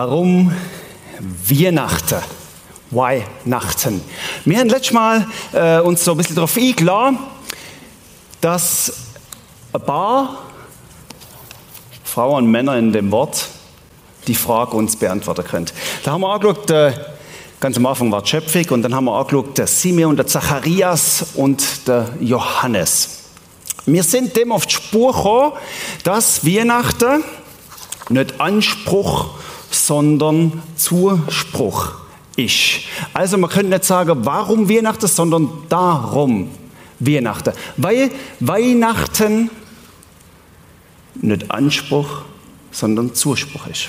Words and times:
Warum 0.00 0.52
Weihnachten? 1.48 2.22
Weihnachten. 2.92 4.00
Wir 4.44 4.58
haben 4.60 4.68
letztes 4.68 4.92
Mal 4.92 5.26
äh, 5.52 5.80
uns 5.80 6.04
so 6.04 6.12
ein 6.12 6.18
bisschen 6.18 6.36
darauf 6.36 6.56
eingeladen, 6.56 7.18
dass 8.40 8.92
ein 9.72 9.80
paar 9.80 10.44
Frauen 12.04 12.44
und 12.44 12.50
Männer 12.52 12.78
in 12.78 12.92
dem 12.92 13.10
Wort 13.10 13.48
die 14.28 14.36
Frage 14.36 14.76
uns 14.76 14.94
beantworten 14.94 15.44
können. 15.44 15.66
Da 16.04 16.12
haben 16.12 16.20
wir 16.20 16.32
angeschaut, 16.32 16.70
äh, 16.70 16.92
ganz 17.58 17.76
am 17.76 17.86
Anfang 17.86 18.12
war 18.12 18.24
Schöpfig 18.24 18.70
und 18.70 18.82
dann 18.82 18.94
haben 18.94 19.06
wir 19.06 19.18
angeschaut, 19.18 19.58
der 19.58 19.66
Simeon, 19.66 20.14
der 20.14 20.28
Zacharias 20.28 21.26
und 21.34 21.88
der 21.88 22.10
Johannes. 22.20 23.24
Wir 23.84 24.04
sind 24.04 24.36
dem 24.36 24.52
auf 24.52 24.64
die 24.64 24.74
Spur 24.74 25.12
gekommen, 25.12 25.54
dass 26.04 26.46
Weihnachten 26.46 27.24
nicht 28.10 28.40
Anspruch, 28.40 29.30
sondern 29.70 30.62
Zuspruch 30.76 31.94
ist. 32.36 32.80
Also 33.12 33.36
man 33.38 33.50
könnte 33.50 33.70
nicht 33.70 33.84
sagen, 33.84 34.18
warum 34.24 34.68
Weihnachten, 34.68 35.06
sondern 35.06 35.48
darum 35.68 36.50
Weihnachten. 37.00 37.52
Weil 37.76 38.10
Weihnachten 38.40 39.50
nicht 41.14 41.50
Anspruch, 41.50 42.22
sondern 42.70 43.14
Zuspruch 43.14 43.66
ist. 43.66 43.88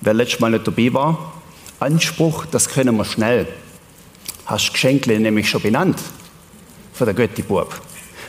Wer 0.00 0.14
letztes 0.14 0.40
Mal 0.40 0.50
nicht 0.50 0.66
dabei 0.66 0.92
war, 0.92 1.32
Anspruch, 1.80 2.46
das 2.46 2.68
können 2.68 2.96
wir 2.96 3.04
schnell. 3.04 3.46
Hast 4.44 4.72
Geschenkle 4.72 5.18
nämlich 5.18 5.48
schon 5.48 5.62
benannt 5.62 5.98
für 6.92 7.06
den 7.06 7.16
Götti-Bub. 7.16 7.80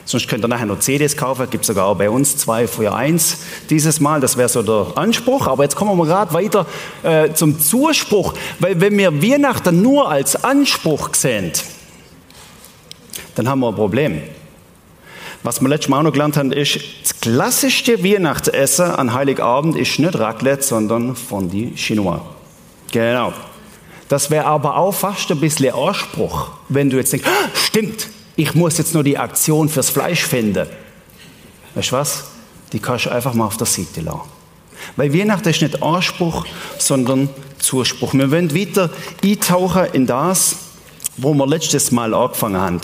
Sonst 0.07 0.29
könnt 0.29 0.45
ihr 0.45 0.47
nachher 0.47 0.65
noch 0.65 0.79
CDs 0.79 1.17
kaufen, 1.17 1.49
gibt 1.49 1.65
sogar 1.65 1.85
auch 1.85 1.97
bei 1.97 2.09
uns 2.09 2.37
zwei 2.37 2.65
für 2.65 2.95
eins 2.95 3.39
dieses 3.69 3.99
Mal. 3.99 4.21
Das 4.21 4.37
wäre 4.37 4.47
so 4.47 4.63
der 4.63 4.93
Anspruch. 4.95 5.47
Aber 5.47 5.63
jetzt 5.63 5.75
kommen 5.75 5.97
wir 5.97 6.05
gerade 6.05 6.33
weiter 6.33 6.65
äh, 7.03 7.33
zum 7.33 7.59
Zuspruch. 7.59 8.33
Weil 8.59 8.79
wenn 8.79 8.97
wir 8.97 9.21
Weihnachten 9.21 9.81
nur 9.81 10.09
als 10.09 10.41
Anspruch 10.45 11.13
sehen, 11.13 11.51
dann 13.35 13.49
haben 13.49 13.59
wir 13.59 13.67
ein 13.67 13.75
Problem. 13.75 14.21
Was 15.43 15.59
wir 15.59 15.67
letztes 15.67 15.89
Mal 15.89 15.99
auch 15.99 16.03
noch 16.03 16.13
gelernt 16.13 16.37
haben, 16.37 16.53
ist, 16.53 16.79
das 17.03 17.19
klassischste 17.19 18.01
Weihnachtsessen 18.01 18.85
an 18.85 19.13
Heiligabend 19.13 19.75
ist 19.75 19.99
nicht 19.99 20.17
Raclette, 20.17 20.63
sondern 20.63 21.17
Fondue 21.17 21.71
Chinois. 21.75 22.21
Genau. 22.93 23.33
Das 24.07 24.31
wäre 24.31 24.45
aber 24.45 24.77
auch 24.77 24.93
fast 24.93 25.29
ein 25.31 25.41
bisschen 25.41 25.75
Anspruch, 25.75 26.51
wenn 26.69 26.89
du 26.89 26.95
jetzt 26.95 27.11
denkst, 27.11 27.27
ah, 27.27 27.49
stimmt, 27.53 28.07
ich 28.37 28.53
muss 28.53 28.77
jetzt 28.77 28.93
nur 28.93 29.03
die 29.03 29.17
Aktion 29.17 29.67
fürs 29.67 29.89
Fleisch 29.89 30.23
finden. 30.23 30.67
Weißt 31.75 31.91
du 31.91 31.95
was? 31.95 32.23
Die 32.71 32.79
kannst 32.79 33.07
du 33.07 33.09
einfach 33.09 33.33
mal 33.33 33.45
auf 33.45 33.57
der 33.57 33.67
Seite 33.67 34.01
lassen. 34.01 34.21
Weil 34.95 35.13
Weihnachten 35.13 35.49
ist 35.49 35.61
nicht 35.61 35.81
Anspruch, 35.81 36.45
sondern 36.77 37.29
Zuspruch. 37.57 38.13
Wir 38.13 38.29
wollen 38.31 38.55
weiter 38.55 38.91
eintauchen 39.23 39.87
in 39.93 40.05
das, 40.05 40.55
wo 41.17 41.33
wir 41.33 41.47
letztes 41.47 41.91
Mal 41.91 42.13
angefangen 42.13 42.61
haben. 42.61 42.81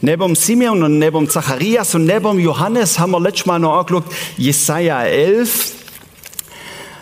Neben 0.00 0.34
Simeon 0.34 0.82
und 0.82 0.98
neben 0.98 1.28
Zacharias 1.28 1.94
und 1.94 2.06
neben 2.06 2.38
Johannes 2.38 2.98
haben 2.98 3.12
wir 3.12 3.20
letztes 3.20 3.46
Mal 3.46 3.58
noch 3.58 3.78
angeschaut, 3.78 4.04
Jesaja 4.36 5.02
11, 5.04 5.72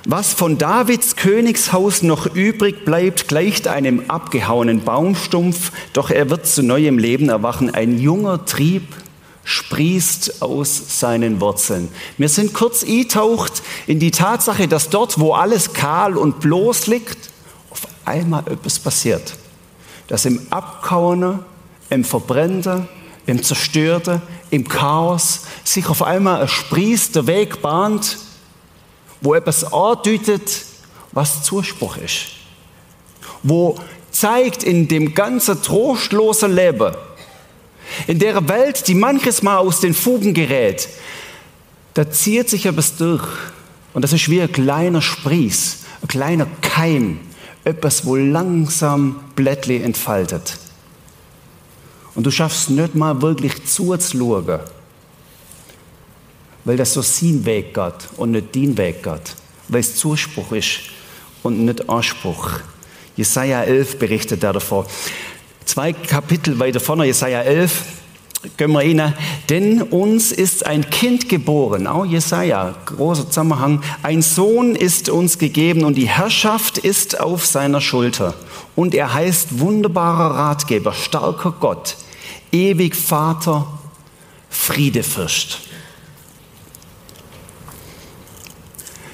was 0.05 0.33
von 0.33 0.59
Davids 0.59 1.17
Königshaus 1.17 2.03
noch 2.03 2.27
übrig 2.35 2.85
bleibt, 2.85 3.29
gleicht 3.29 3.69
einem 3.69 4.05
abgehauenen 4.09 4.83
Baumstumpf, 4.83 5.73
doch 5.93 6.11
er 6.11 6.29
wird 6.31 6.47
zu 6.47 6.63
neuem 6.63 6.99
Leben 6.99 7.29
erwachen. 7.29 7.73
Ein 7.73 7.99
junger 7.99 8.45
Trieb 8.45 8.83
sprießt 9.45 10.43
aus 10.43 11.01
seinen 11.01 11.41
Wurzeln. 11.41 11.89
Wir 12.19 12.29
sind 12.29 12.53
kurz 12.55 12.85
eintaucht 12.85 13.63
in 13.87 13.99
die 13.99 14.11
Tatsache, 14.11 14.69
dass 14.69 14.89
dort, 14.89 15.19
wo 15.19 15.35
alles 15.35 15.73
kahl 15.73 16.17
und 16.17 16.41
bloß 16.41 16.87
liegt, 16.87 17.31
auf 17.71 17.87
einmal 18.05 18.45
etwas 18.49 18.79
passiert. 18.79 19.35
Dass 20.09 20.25
im 20.25 20.41
Abkauen, 20.51 21.41
im 21.91 22.05
Verbrennten, 22.05 22.89
im 23.27 23.43
Zerstörten, 23.43 24.23
im 24.51 24.69
Chaos 24.69 25.43
sich 25.65 25.89
auf 25.89 26.03
einmal 26.03 26.43
ein 26.43 26.49
Sprieß 26.49 27.13
der 27.13 27.27
Weg 27.27 27.63
bahnt, 27.63 28.19
wo 29.23 29.35
etwas 29.35 29.73
andeutet, 29.73 30.65
was 31.13 31.43
Zuspruch 31.43 31.97
ist. 31.97 32.27
Wo 33.43 33.79
zeigt 34.11 34.63
in 34.63 34.89
dem 34.89 35.15
ganzen 35.15 35.63
trostlosen 35.63 36.55
Leben, 36.55 36.95
in 38.07 38.19
der 38.19 38.49
Welt, 38.49 38.87
die 38.89 38.95
manches 38.95 39.43
Mal 39.43 39.59
aus 39.59 39.81
den 39.81 39.95
Fugen 39.95 40.35
gerät, 40.35 40.89
da 41.95 42.11
zieht 42.11 42.49
sich 42.49 42.67
etwas 42.67 42.97
durch. 42.97 43.27
Und 43.95 44.03
das 44.03 44.13
ist 44.13 44.29
wie 44.29 44.41
ein 44.41 44.51
kleiner 44.51 45.03
Sprieß, 45.03 45.79
ein 46.03 46.09
kleiner 46.09 46.47
Keim, 46.63 47.21
etwas, 47.65 48.07
wo 48.07 48.17
langsam 48.17 49.21
Blättli 49.37 49.83
entfaltet. 49.83 50.59
Und 52.15 52.25
du 52.25 52.31
schaffst 52.31 52.71
nicht 52.71 52.95
mal 52.95 53.21
wirklich 53.23 53.65
zuzuschauen 53.67 54.61
weil 56.65 56.77
das 56.77 56.93
so 56.95 57.03
sein 57.03 57.45
Weg 57.45 57.75
geht 57.75 58.09
und 58.17 58.33
nicht 58.33 58.55
dein 58.55 58.77
Weg 58.77 59.03
geht, 59.03 59.35
weil 59.69 59.81
es 59.81 59.97
Zuspruch 59.97 60.53
ist 60.53 60.81
und 61.43 61.65
nicht 61.65 61.89
Anspruch. 61.89 62.51
Jesaja 63.17 63.63
11 63.63 63.99
berichtet 63.99 64.43
davon. 64.43 64.87
Zwei 65.65 65.93
Kapitel 65.93 66.59
weiter 66.59 66.81
vorne, 66.81 67.05
Jesaja 67.05 67.43
11, 67.43 67.83
gehen 68.57 68.73
wir 68.73 68.81
rein. 68.81 69.15
Denn 69.49 69.83
uns 69.83 70.33
ist 70.33 70.67
ein 70.67 70.89
Kind 70.89 71.29
geboren, 71.29 71.87
auch 71.87 72.05
Jesaja, 72.05 72.75
großer 72.87 73.27
Zusammenhang. 73.27 73.83
Ein 74.03 74.23
Sohn 74.23 74.75
ist 74.75 75.09
uns 75.09 75.39
gegeben 75.39 75.85
und 75.85 75.95
die 75.95 76.09
Herrschaft 76.09 76.79
ist 76.79 77.21
auf 77.21 77.47
seiner 77.47 77.81
Schulter. 77.81 78.35
Und 78.75 78.95
er 78.95 79.13
heißt 79.13 79.61
wunderbarer 79.61 80.35
Ratgeber, 80.35 80.93
starker 80.93 81.55
Gott, 81.59 81.97
ewig 82.51 82.97
Vater, 82.97 83.67
Friedefürst. 84.51 85.59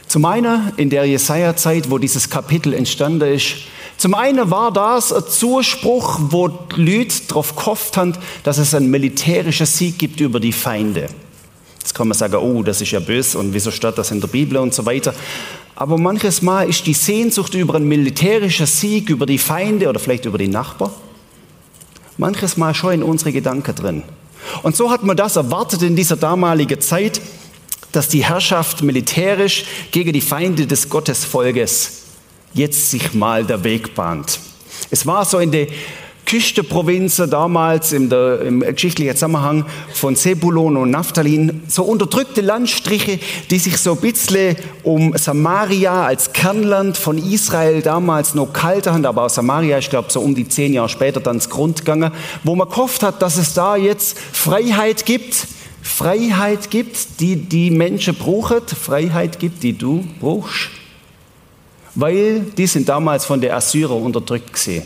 Zum 0.09 0.25
einen 0.25 0.73
in 0.79 0.89
der 0.89 1.05
Jesaja-Zeit, 1.05 1.91
wo 1.91 1.99
dieses 1.99 2.31
Kapitel 2.31 2.73
entstanden 2.73 3.35
ist. 3.35 3.57
Zum 3.99 4.15
einen 4.15 4.51
war 4.51 4.73
das 4.73 5.13
ein 5.13 5.25
Zuspruch, 5.29 6.19
wo 6.31 6.49
die 6.49 6.99
Leute 6.99 7.15
darauf 7.29 7.55
gehofft 7.55 7.97
haben, 7.99 8.15
dass 8.43 8.57
es 8.57 8.75
einen 8.75 8.91
militärischen 8.91 9.67
Sieg 9.67 9.99
gibt 9.99 10.21
über 10.21 10.41
die 10.41 10.53
Feinde. 10.53 11.09
Jetzt 11.79 11.95
kann 11.95 12.09
man 12.09 12.17
sagen, 12.17 12.37
oh, 12.37 12.63
das 12.63 12.81
ist 12.81 12.91
ja 12.91 13.01
böse 13.01 13.39
und 13.39 13.53
wieso 13.53 13.71
steht 13.71 13.99
das 13.99 14.11
in 14.11 14.21
der 14.21 14.29
Bibel 14.29 14.57
und 14.59 14.73
so 14.73 14.87
weiter. 14.87 15.15
Aber 15.75 15.99
manches 15.99 16.43
Mal 16.43 16.69
ist 16.69 16.87
die 16.87 16.95
Sehnsucht 16.95 17.55
über 17.55 17.75
einen 17.75 17.89
militärischen 17.89 18.67
Sieg 18.67 19.11
über 19.11 19.27
die 19.27 19.39
Feinde 19.39 19.89
oder 19.89 20.01
vielleicht 20.01 20.25
über 20.25 20.39
die 20.39 20.49
Nachbarn, 20.49 20.91
manches 22.17 22.57
Mal 22.57 22.75
schon 22.75 22.95
in 22.95 23.03
unsere 23.03 23.33
Gedanken 23.33 23.75
drin. 23.75 24.03
Und 24.63 24.75
so 24.75 24.91
hat 24.91 25.03
man 25.03 25.17
das 25.17 25.37
erwartet 25.37 25.83
in 25.83 25.97
dieser 25.97 26.17
damaligen 26.17 26.81
Zeit 26.81 27.21
dass 27.93 28.09
die 28.09 28.25
Herrschaft 28.25 28.83
militärisch 28.83 29.65
gegen 29.91 30.13
die 30.13 30.21
Feinde 30.21 30.67
des 30.67 30.89
Gottesvolkes 30.89 32.03
jetzt 32.55 32.91
sich 32.91 33.15
mal 33.15 33.45
der 33.45 33.65
Weg 33.65 33.95
bahnt. 33.95 34.41
Es 34.91 35.07
war 35.07 35.25
so 35.25 35.39
in 35.39 35.51
der 35.51 35.67
Küstenprovinzen 36.29 37.31
damals 37.31 37.95
im, 37.95 38.11
der, 38.11 38.43
im 38.43 38.61
geschichtlichen 38.61 39.15
Zusammenhang 39.15 39.65
von 39.95 40.15
Zebulon 40.15 40.77
und 40.77 40.91
Naphthalin, 40.91 41.63
so 41.69 41.85
unterdrückte 41.85 42.43
Landstriche, 42.43 43.19
die 43.51 43.59
sich 43.59 43.79
so 43.79 43.93
ein 43.93 44.01
bisschen 44.01 44.57
um 44.83 45.17
Samaria 45.17 46.05
als 46.05 46.35
Kernland 46.35 46.99
von 46.99 47.17
Israel 47.17 47.81
damals 47.81 48.35
noch 48.35 48.53
kalt 48.53 48.87
haben, 48.87 49.07
aber 49.07 49.25
auch 49.25 49.31
Samaria, 49.31 49.79
ich 49.79 49.89
glaube, 49.89 50.13
so 50.13 50.21
um 50.21 50.35
die 50.35 50.47
zehn 50.47 50.75
Jahre 50.75 50.91
später 50.91 51.21
dann 51.21 51.37
ins 51.37 51.49
Grund 51.49 51.79
gegangen, 51.79 52.13
wo 52.45 52.55
man 52.55 52.69
gehofft 52.69 53.03
hat, 53.03 53.23
dass 53.23 53.39
es 53.39 53.55
da 53.55 53.77
jetzt 53.77 54.19
Freiheit 54.19 55.07
gibt, 55.07 55.47
Freiheit 55.83 56.71
gibt, 56.71 57.21
die 57.21 57.37
die 57.37 57.71
Menschen 57.71 58.15
brauchen, 58.15 58.61
Freiheit 58.67 59.39
gibt, 59.39 59.63
die 59.63 59.77
du 59.77 60.05
brauchst. 60.21 60.71
Weil 61.95 62.41
die 62.41 62.67
sind 62.67 62.89
damals 62.89 63.25
von 63.25 63.41
der 63.41 63.57
Assyrer 63.57 63.97
unterdrückt 63.97 64.53
gesehen. 64.53 64.85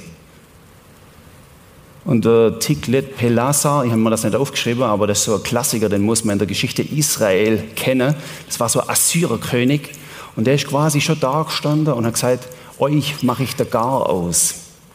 Und 2.05 2.25
der 2.25 2.59
Tiglet 2.59 3.17
Pelasa, 3.17 3.85
ich 3.85 3.91
habe 3.91 4.01
mir 4.01 4.11
das 4.11 4.25
nicht 4.25 4.35
aufgeschrieben, 4.35 4.83
aber 4.83 5.07
das 5.07 5.21
ist 5.21 5.25
so 5.27 5.37
ein 5.37 5.43
Klassiker, 5.43 5.89
den 5.89 6.03
muss 6.03 6.25
man 6.25 6.35
in 6.35 6.39
der 6.39 6.49
Geschichte 6.49 6.83
Israel 6.83 7.63
kennen. 7.77 8.15
Das 8.47 8.59
war 8.59 8.69
so 8.69 8.81
ein 8.81 8.89
Assyrerkönig 8.89 9.91
und 10.35 10.47
der 10.47 10.55
ist 10.55 10.67
quasi 10.67 11.01
schon 11.01 11.21
da 11.21 11.43
gestanden 11.43 11.95
und 11.95 12.05
hat 12.05 12.15
gesagt, 12.15 12.49
euch 12.79 13.23
mache 13.23 13.45
ich 13.45 13.55
der 13.55 13.67
Gar 13.67 14.09
aus. 14.09 14.55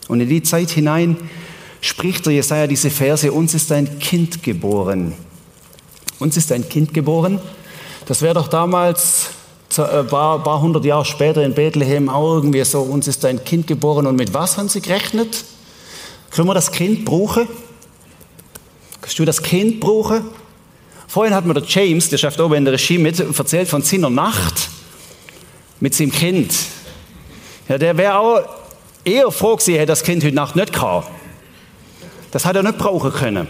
Und 0.10 0.20
in 0.20 0.28
die 0.28 0.44
Zeit 0.44 0.70
hinein 0.70 1.16
spricht 1.80 2.26
der 2.26 2.34
Jesaja 2.34 2.68
diese 2.68 2.90
Verse, 2.90 3.32
uns 3.32 3.54
ist 3.54 3.72
ein 3.72 4.00
Kind 4.00 4.44
geboren. 4.44 5.14
Uns 6.20 6.38
ist 6.38 6.52
ein 6.52 6.68
Kind 6.68 6.94
geboren. 6.94 7.40
Das 8.06 8.22
wäre 8.22 8.34
doch 8.34 8.48
damals, 8.48 9.30
ein 9.78 9.84
äh, 9.84 10.04
paar, 10.04 10.44
paar 10.44 10.62
hundert 10.62 10.86
Jahre 10.86 11.06
später 11.06 11.44
in 11.44 11.54
Bethlehem 11.54 12.10
auch 12.10 12.36
irgendwie 12.36 12.64
so, 12.64 12.82
uns 12.82 13.08
ist 13.08 13.24
ein 13.26 13.44
Kind 13.44 13.68
geboren. 13.68 14.08
Und 14.08 14.16
mit 14.16 14.34
was 14.34 14.58
haben 14.58 14.70
sie 14.70 14.82
gerechnet? 14.82 15.44
Können 16.32 16.48
wir 16.48 16.54
das 16.54 16.72
Kind 16.72 17.06
brauchen? 17.06 17.48
Kannst 19.02 19.20
du 19.20 19.26
das 19.26 19.42
Kind 19.42 19.80
brauchen? 19.80 20.26
Vorhin 21.08 21.34
hat 21.34 21.46
mir 21.46 21.54
der 21.54 21.64
James, 21.64 22.10
der 22.10 22.18
schafft 22.18 22.40
oben 22.40 22.56
in 22.56 22.66
der 22.66 22.74
Regie 22.74 22.98
mit, 22.98 23.20
erzählt 23.20 23.70
von 23.70 23.82
seiner 23.82 24.10
Nacht 24.10 24.70
mit 25.80 25.94
seinem 25.94 26.12
Kind. 26.12 26.54
Ja, 27.70 27.78
der 27.78 27.98
wäre 27.98 28.18
auch 28.18 28.42
eher 29.04 29.32
froh 29.32 29.56
gewesen, 29.56 29.76
hätte 29.76 29.88
das 29.88 30.04
Kind 30.04 30.24
heute 30.24 30.36
Nacht 30.36 30.56
nicht 30.56 30.74
gehabt. 30.74 31.10
Das 32.32 32.46
hat 32.46 32.56
er 32.56 32.64
nicht 32.64 32.78
brauchen 32.78 33.12
können. 33.14 33.48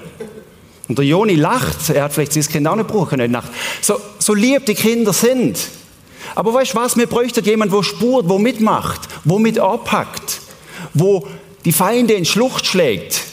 Und 0.87 0.97
der 0.97 1.05
Joni 1.05 1.35
lacht, 1.35 1.89
er 1.89 2.03
hat 2.03 2.13
vielleicht 2.13 2.35
dieses 2.35 2.51
Kind 2.51 2.67
auch 2.67 2.75
nicht 2.75 2.87
brauchen 2.87 3.09
können 3.09 3.23
heute 3.23 3.31
Nacht. 3.31 3.51
So, 3.81 3.99
so 4.19 4.33
lieb 4.33 4.65
die 4.65 4.75
Kinder 4.75 5.11
sind. 5.13 5.59
Aber 6.35 6.53
weißt 6.53 6.73
du 6.73 6.77
was, 6.77 6.95
wir 6.95 7.07
bräuchten 7.07 7.43
jemanden, 7.43 7.75
der 7.75 7.83
spurt, 7.83 8.27
wo 8.29 8.37
mitmacht, 8.39 9.01
wo 9.23 9.39
mit 9.39 9.59
anpackt, 9.59 10.41
wo 10.93 11.27
die 11.65 11.71
Feinde 11.71 12.13
in 12.13 12.25
Schlucht 12.25 12.65
schlägt. 12.65 13.23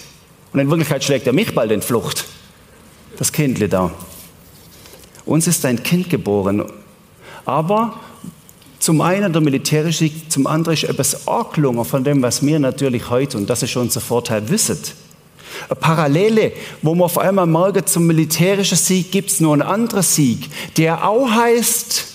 Und 0.52 0.60
in 0.60 0.68
Wirklichkeit 0.68 1.04
schlägt 1.04 1.26
er 1.26 1.32
mich 1.32 1.54
bald 1.54 1.70
in 1.70 1.82
Flucht. 1.82 2.24
Das 3.16 3.32
Kindle 3.32 3.68
da. 3.68 3.90
Uns 5.24 5.46
ist 5.46 5.64
ein 5.64 5.82
Kind 5.82 6.10
geboren. 6.10 6.64
Aber 7.44 8.00
zum 8.78 9.00
einen 9.00 9.32
der 9.32 9.40
militärische 9.40 10.10
zum 10.28 10.46
anderen 10.46 10.74
ist 10.74 10.84
etwas 10.84 11.26
angelungen 11.26 11.84
von 11.84 12.04
dem, 12.04 12.22
was 12.22 12.44
wir 12.44 12.58
natürlich 12.58 13.08
heute, 13.10 13.36
und 13.38 13.48
das 13.48 13.62
ist 13.62 13.76
unser 13.76 14.00
Vorteil, 14.00 14.48
wissen. 14.48 14.78
Eine 15.68 15.76
Parallele, 15.76 16.52
wo 16.82 16.94
man 16.94 17.04
auf 17.04 17.18
einmal 17.18 17.46
merkt, 17.46 17.88
zum 17.88 18.06
militärischen 18.06 18.76
Sieg 18.76 19.10
gibt 19.10 19.30
es 19.30 19.40
nur 19.40 19.52
einen 19.52 19.62
anderen 19.62 20.02
Sieg, 20.02 20.48
der 20.76 21.06
auch 21.06 21.30
heißt 21.30 22.06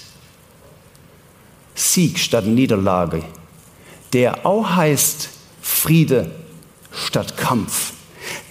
Sieg 1.76 2.20
statt 2.20 2.46
Niederlage, 2.46 3.24
der 4.14 4.46
auch 4.46 4.70
heißt 4.70 5.30
Friede 5.62 6.32
statt 6.92 7.38
Kampf, 7.38 7.94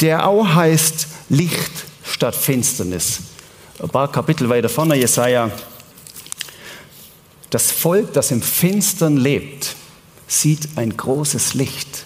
der 0.01 0.27
auch 0.27 0.47
heißt 0.47 1.09
Licht 1.29 1.73
statt 2.05 2.35
Finsternis. 2.35 3.21
Ein 3.81 3.91
paar 3.91 4.11
Kapitel 4.11 4.49
weiter 4.49 4.69
vorne, 4.69 4.97
Jesaja 4.97 5.51
das 7.51 7.71
Volk, 7.71 8.13
das 8.13 8.31
im 8.31 8.43
Finstern 8.43 9.17
lebt, 9.17 9.75
sieht 10.27 10.77
ein 10.77 10.97
großes 10.97 11.55
Licht. 11.55 12.05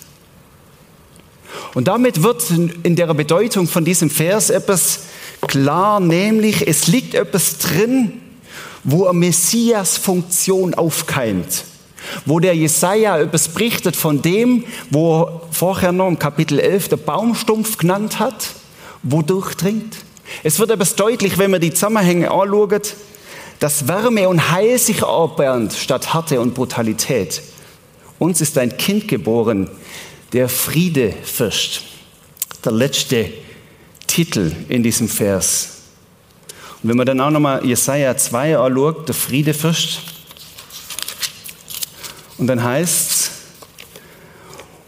Und 1.74 1.88
damit 1.88 2.22
wird 2.22 2.44
in 2.82 2.96
der 2.96 3.12
Bedeutung 3.14 3.66
von 3.66 3.84
diesem 3.84 4.10
Vers 4.10 4.50
etwas 4.50 5.00
klar, 5.40 6.00
nämlich 6.00 6.66
es 6.66 6.86
liegt 6.86 7.14
etwas 7.14 7.58
drin, 7.58 8.20
wo 8.84 9.06
eine 9.06 9.18
Messias-Funktion 9.18 10.74
aufkeimt, 10.74 11.64
wo 12.26 12.40
der 12.40 12.54
Jesaja 12.54 13.18
etwas 13.18 13.48
berichtet 13.48 13.96
von 13.96 14.20
dem, 14.20 14.64
wo 14.90 15.40
vorher 15.50 15.92
noch 15.92 16.08
im 16.08 16.18
Kapitel 16.18 16.58
11 16.58 16.88
der 16.88 16.96
Baumstumpf 16.96 17.78
genannt 17.78 18.18
hat, 18.18 18.50
wo 19.02 19.22
durchdringt. 19.22 19.96
Es 20.42 20.58
wird 20.58 20.70
etwas 20.70 20.94
deutlich, 20.94 21.38
wenn 21.38 21.50
man 21.50 21.60
die 21.60 21.72
Zusammenhänge 21.72 22.30
anschaut 22.30 22.94
dass 23.62 23.86
Wärme 23.86 24.28
und 24.28 24.50
Heil 24.50 24.76
sich 24.76 25.02
erbernt 25.02 25.72
statt 25.72 26.12
Härte 26.12 26.40
und 26.40 26.52
Brutalität. 26.52 27.42
Uns 28.18 28.40
ist 28.40 28.58
ein 28.58 28.76
Kind 28.76 29.06
geboren, 29.06 29.70
der 30.32 30.48
Friede 30.48 31.12
fürst. 31.24 31.82
Der 32.64 32.72
letzte 32.72 33.30
Titel 34.06 34.52
in 34.68 34.82
diesem 34.82 35.08
Vers. 35.08 35.68
Und 36.82 36.90
wenn 36.90 36.96
man 36.96 37.06
dann 37.06 37.20
auch 37.20 37.30
nochmal 37.30 37.64
Jesaja 37.64 38.16
2 38.16 38.58
anschaut, 38.58 39.08
der 39.08 39.14
Friede 39.14 39.54
fürst, 39.54 40.00
und 42.38 42.46
dann 42.46 42.62
heißt 42.62 43.10
es, 43.10 43.30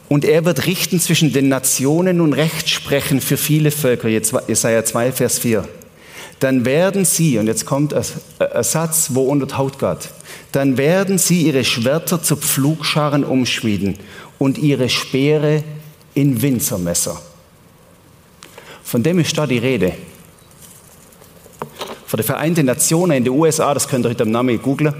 und 0.08 0.24
er 0.24 0.44
wird 0.44 0.66
richten 0.66 1.00
zwischen 1.00 1.32
den 1.32 1.48
Nationen 1.48 2.20
und 2.20 2.34
Recht 2.34 2.68
sprechen 2.68 3.20
für 3.20 3.36
viele 3.36 3.70
Völker. 3.70 4.08
Jesaja 4.08 4.84
2, 4.84 5.12
Vers 5.12 5.38
4 5.38 5.66
dann 6.44 6.66
werden 6.66 7.06
sie, 7.06 7.38
und 7.38 7.46
jetzt 7.46 7.64
kommt 7.64 7.94
ein, 7.94 8.04
Satz, 8.60 9.10
wo 9.12 9.22
unter 9.22 9.56
Haut 9.56 9.78
geht, 9.78 10.10
dann 10.52 10.76
werden 10.76 11.16
sie 11.16 11.42
ihre 11.42 11.64
Schwerter 11.64 12.22
zu 12.22 12.36
Pflugscharen 12.36 13.24
umschmieden 13.24 13.96
und 14.38 14.58
ihre 14.58 14.88
Speere 14.88 15.62
in 16.14 16.40
Winzermesser. 16.40 17.20
Von 18.82 19.02
dem 19.02 19.18
ist 19.18 19.36
da 19.36 19.46
die 19.46 19.58
Rede. 19.58 19.94
Von 22.06 22.18
der 22.18 22.24
Vereinten 22.24 22.66
Nationen 22.66 23.16
in 23.16 23.24
den 23.24 23.32
USA, 23.32 23.74
das 23.74 23.88
könnt 23.88 24.06
ihr 24.06 24.10
heute 24.10 24.22
am 24.22 24.30
Namen 24.30 24.60
googeln, 24.60 24.94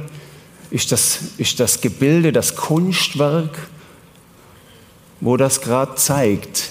ist 0.71 0.91
das, 0.91 1.19
ist 1.37 1.61
das 1.61 1.81
Gebilde, 1.81 2.33
das 2.33 2.57
Kunstwerk, 2.57 3.69
wo 5.21 5.37
das 5.37 5.61
gerade 5.61 5.95
zeigt, 5.95 6.71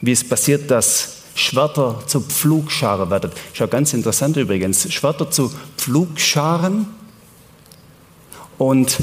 wie 0.00 0.12
es 0.12 0.26
passiert, 0.26 0.70
dass 0.70 1.16
Schwerter 1.34 2.02
zu 2.06 2.20
Pflugscharen 2.20 3.10
werden. 3.10 3.30
Ja 3.54 3.66
ganz 3.66 3.92
interessant 3.92 4.36
übrigens. 4.36 4.92
Schwerter 4.92 5.30
zu 5.30 5.52
Pflugscharen 5.76 6.86
und 8.58 8.98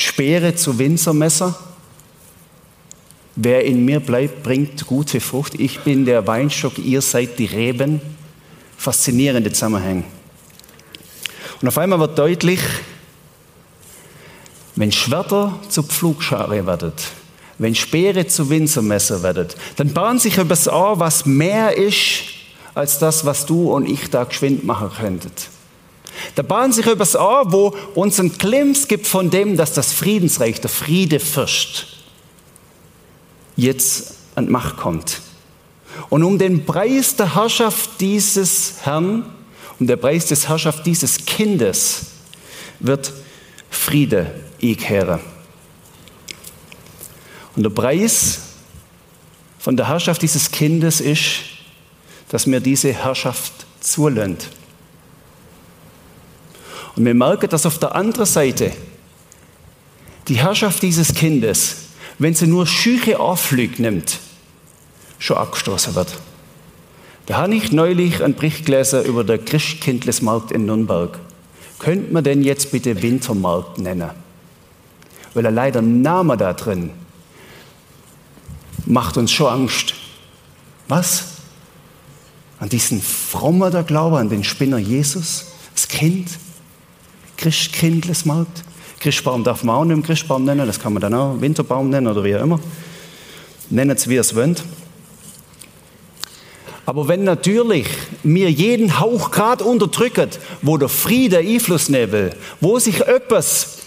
Speere 0.00 0.54
zu 0.54 0.78
Winzermesser. 0.78 1.58
Wer 3.34 3.64
in 3.64 3.84
mir 3.84 3.98
bleibt, 3.98 4.44
bringt 4.44 4.86
gute 4.86 5.20
Frucht. 5.20 5.58
Ich 5.58 5.80
bin 5.80 6.04
der 6.04 6.24
Weinstock, 6.24 6.78
ihr 6.78 7.02
seid 7.02 7.36
die 7.40 7.46
Reben. 7.46 8.00
Faszinierende 8.76 9.50
Zusammenhänge. 9.50 10.04
Und 11.60 11.66
auf 11.66 11.76
einmal 11.78 11.98
wird 11.98 12.16
deutlich, 12.16 12.60
wenn 14.76 14.92
Schwerter 14.92 15.58
zu 15.68 15.82
Pflugschare 15.82 16.64
werden, 16.64 16.92
wenn 17.58 17.74
Speere 17.74 18.28
zu 18.28 18.48
Winzermesser 18.48 19.24
werdet, 19.24 19.56
dann 19.74 19.92
bahnt 19.92 20.20
sich 20.20 20.38
etwas 20.38 20.68
an, 20.68 21.00
was 21.00 21.26
mehr 21.26 21.76
ist 21.76 22.22
als 22.72 23.00
das, 23.00 23.24
was 23.24 23.46
du 23.46 23.72
und 23.72 23.88
ich 23.88 24.08
da 24.10 24.22
geschwind 24.22 24.62
machen 24.62 24.90
könntet. 24.96 25.48
Da 26.34 26.42
bahnt 26.42 26.74
sich 26.74 26.86
etwas 26.86 27.16
an, 27.16 27.52
wo 27.52 27.74
uns 27.94 28.18
ein 28.20 28.36
Glimpse 28.36 28.86
gibt 28.86 29.06
von 29.06 29.30
dem, 29.30 29.56
dass 29.56 29.72
das 29.72 29.92
Friedensreich, 29.92 30.60
der 30.60 30.70
Friede 30.70 31.20
fürst, 31.20 31.86
jetzt 33.56 34.14
an 34.34 34.46
die 34.46 34.52
Macht 34.52 34.76
kommt. 34.76 35.20
Und 36.10 36.22
um 36.22 36.38
den 36.38 36.64
Preis 36.64 37.16
der 37.16 37.34
Herrschaft 37.34 37.90
dieses 38.00 38.74
Herrn, 38.82 39.24
um 39.78 39.86
den 39.86 40.00
Preis 40.00 40.26
des 40.26 40.48
Herrschaft 40.48 40.86
dieses 40.86 41.24
Kindes 41.24 42.06
wird 42.80 43.12
Friede 43.70 44.34
einkehren. 44.62 45.20
Und 47.56 47.62
der 47.64 47.70
Preis 47.70 48.40
von 49.58 49.76
der 49.76 49.88
Herrschaft 49.88 50.22
dieses 50.22 50.50
Kindes 50.50 51.00
ist, 51.00 51.40
dass 52.28 52.46
mir 52.46 52.60
diese 52.60 52.92
Herrschaft 52.92 53.52
zulöhnt. 53.80 54.48
Und 56.98 57.04
wir 57.04 57.14
merken, 57.14 57.48
dass 57.48 57.64
auf 57.64 57.78
der 57.78 57.94
anderen 57.94 58.26
Seite 58.26 58.72
die 60.26 60.34
Herrschaft 60.34 60.82
dieses 60.82 61.14
Kindes, 61.14 61.76
wenn 62.18 62.34
sie 62.34 62.48
nur 62.48 62.66
schüche 62.66 63.20
Anflüge 63.20 63.80
nimmt, 63.80 64.18
schon 65.20 65.36
abgestoßen 65.36 65.94
wird. 65.94 66.08
Da 67.26 67.36
habe 67.36 67.54
ich 67.54 67.70
neulich 67.70 68.20
einen 68.20 68.34
Bericht 68.34 68.66
gelesen 68.66 69.04
über 69.04 69.22
den 69.22 69.44
Christkindlesmarkt 69.44 70.50
in 70.50 70.66
Nürnberg. 70.66 71.20
Könnte 71.78 72.12
man 72.12 72.24
den 72.24 72.42
jetzt 72.42 72.72
bitte 72.72 73.00
Wintermarkt 73.00 73.78
nennen? 73.78 74.10
Weil 75.34 75.44
er 75.44 75.52
leider 75.52 75.80
Name 75.80 76.36
da 76.36 76.52
drin 76.52 76.90
macht 78.86 79.16
uns 79.16 79.30
schon 79.30 79.52
Angst. 79.52 79.94
Was? 80.88 81.26
An 82.58 82.68
diesen 82.68 83.00
Frommer 83.00 83.70
der 83.70 83.84
Glaube, 83.84 84.18
an 84.18 84.30
den 84.30 84.42
Spinner 84.42 84.78
Jesus, 84.78 85.46
das 85.74 85.86
Kind, 85.86 86.28
Christkindlesmarkt. 87.38 88.64
Christbaum 89.00 89.44
darf 89.44 89.64
man 89.64 89.76
auch 89.76 89.84
nicht 89.84 90.04
Christbaum 90.04 90.44
nennen, 90.44 90.66
das 90.66 90.80
kann 90.80 90.92
man 90.92 91.00
dann 91.00 91.14
auch 91.14 91.40
Winterbaum 91.40 91.88
nennen 91.88 92.08
oder 92.08 92.22
wie 92.24 92.36
auch 92.36 92.42
immer. 92.42 92.60
Nennen 93.70 93.96
es, 93.96 94.08
wie 94.08 94.14
ihr 94.14 94.20
es 94.20 94.34
wollt. 94.34 94.62
Aber 96.84 97.06
wenn 97.06 97.22
natürlich 97.22 97.86
mir 98.22 98.50
jeden 98.50 98.98
Hauch 98.98 99.30
grad 99.30 99.62
unterdrücken, 99.62 100.30
wo 100.62 100.78
der 100.78 100.88
Friede 100.88 101.38
Einfluss 101.38 101.88
nehmen 101.88 102.12
will, 102.12 102.30
wo 102.60 102.78
sich 102.78 103.00
etwas 103.02 103.78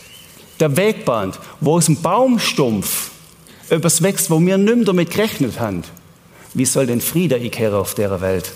der 0.59 0.77
Weg 0.77 1.03
bahnt, 1.03 1.39
wo 1.59 1.75
aus 1.75 1.87
dem 1.87 1.95
Baumstumpf 1.95 3.09
etwas 3.69 4.01
wächst, 4.03 4.29
wo 4.29 4.39
wir 4.39 4.57
nicht 4.57 4.75
mehr 4.75 4.85
damit 4.85 5.09
gerechnet 5.09 5.59
haben. 5.59 5.83
Wie 6.53 6.65
soll 6.65 6.85
denn 6.85 7.01
Friede 7.01 7.35
einkehren 7.35 7.73
auf 7.73 7.95
der 7.95 8.21
Welt? 8.21 8.51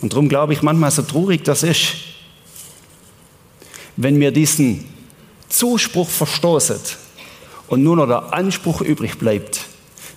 Und 0.00 0.12
darum 0.12 0.28
glaube 0.28 0.52
ich 0.52 0.62
manchmal 0.62 0.90
so 0.90 1.02
traurig 1.02 1.42
das 1.42 1.62
ist, 1.64 1.94
wenn 3.96 4.20
wir 4.20 4.30
diesen 4.30 4.84
Zuspruch 5.48 6.08
verstoßen 6.08 6.78
und 7.68 7.82
nur 7.82 7.96
noch 7.96 8.06
der 8.06 8.34
Anspruch 8.34 8.80
übrig 8.80 9.18
bleibt, 9.18 9.60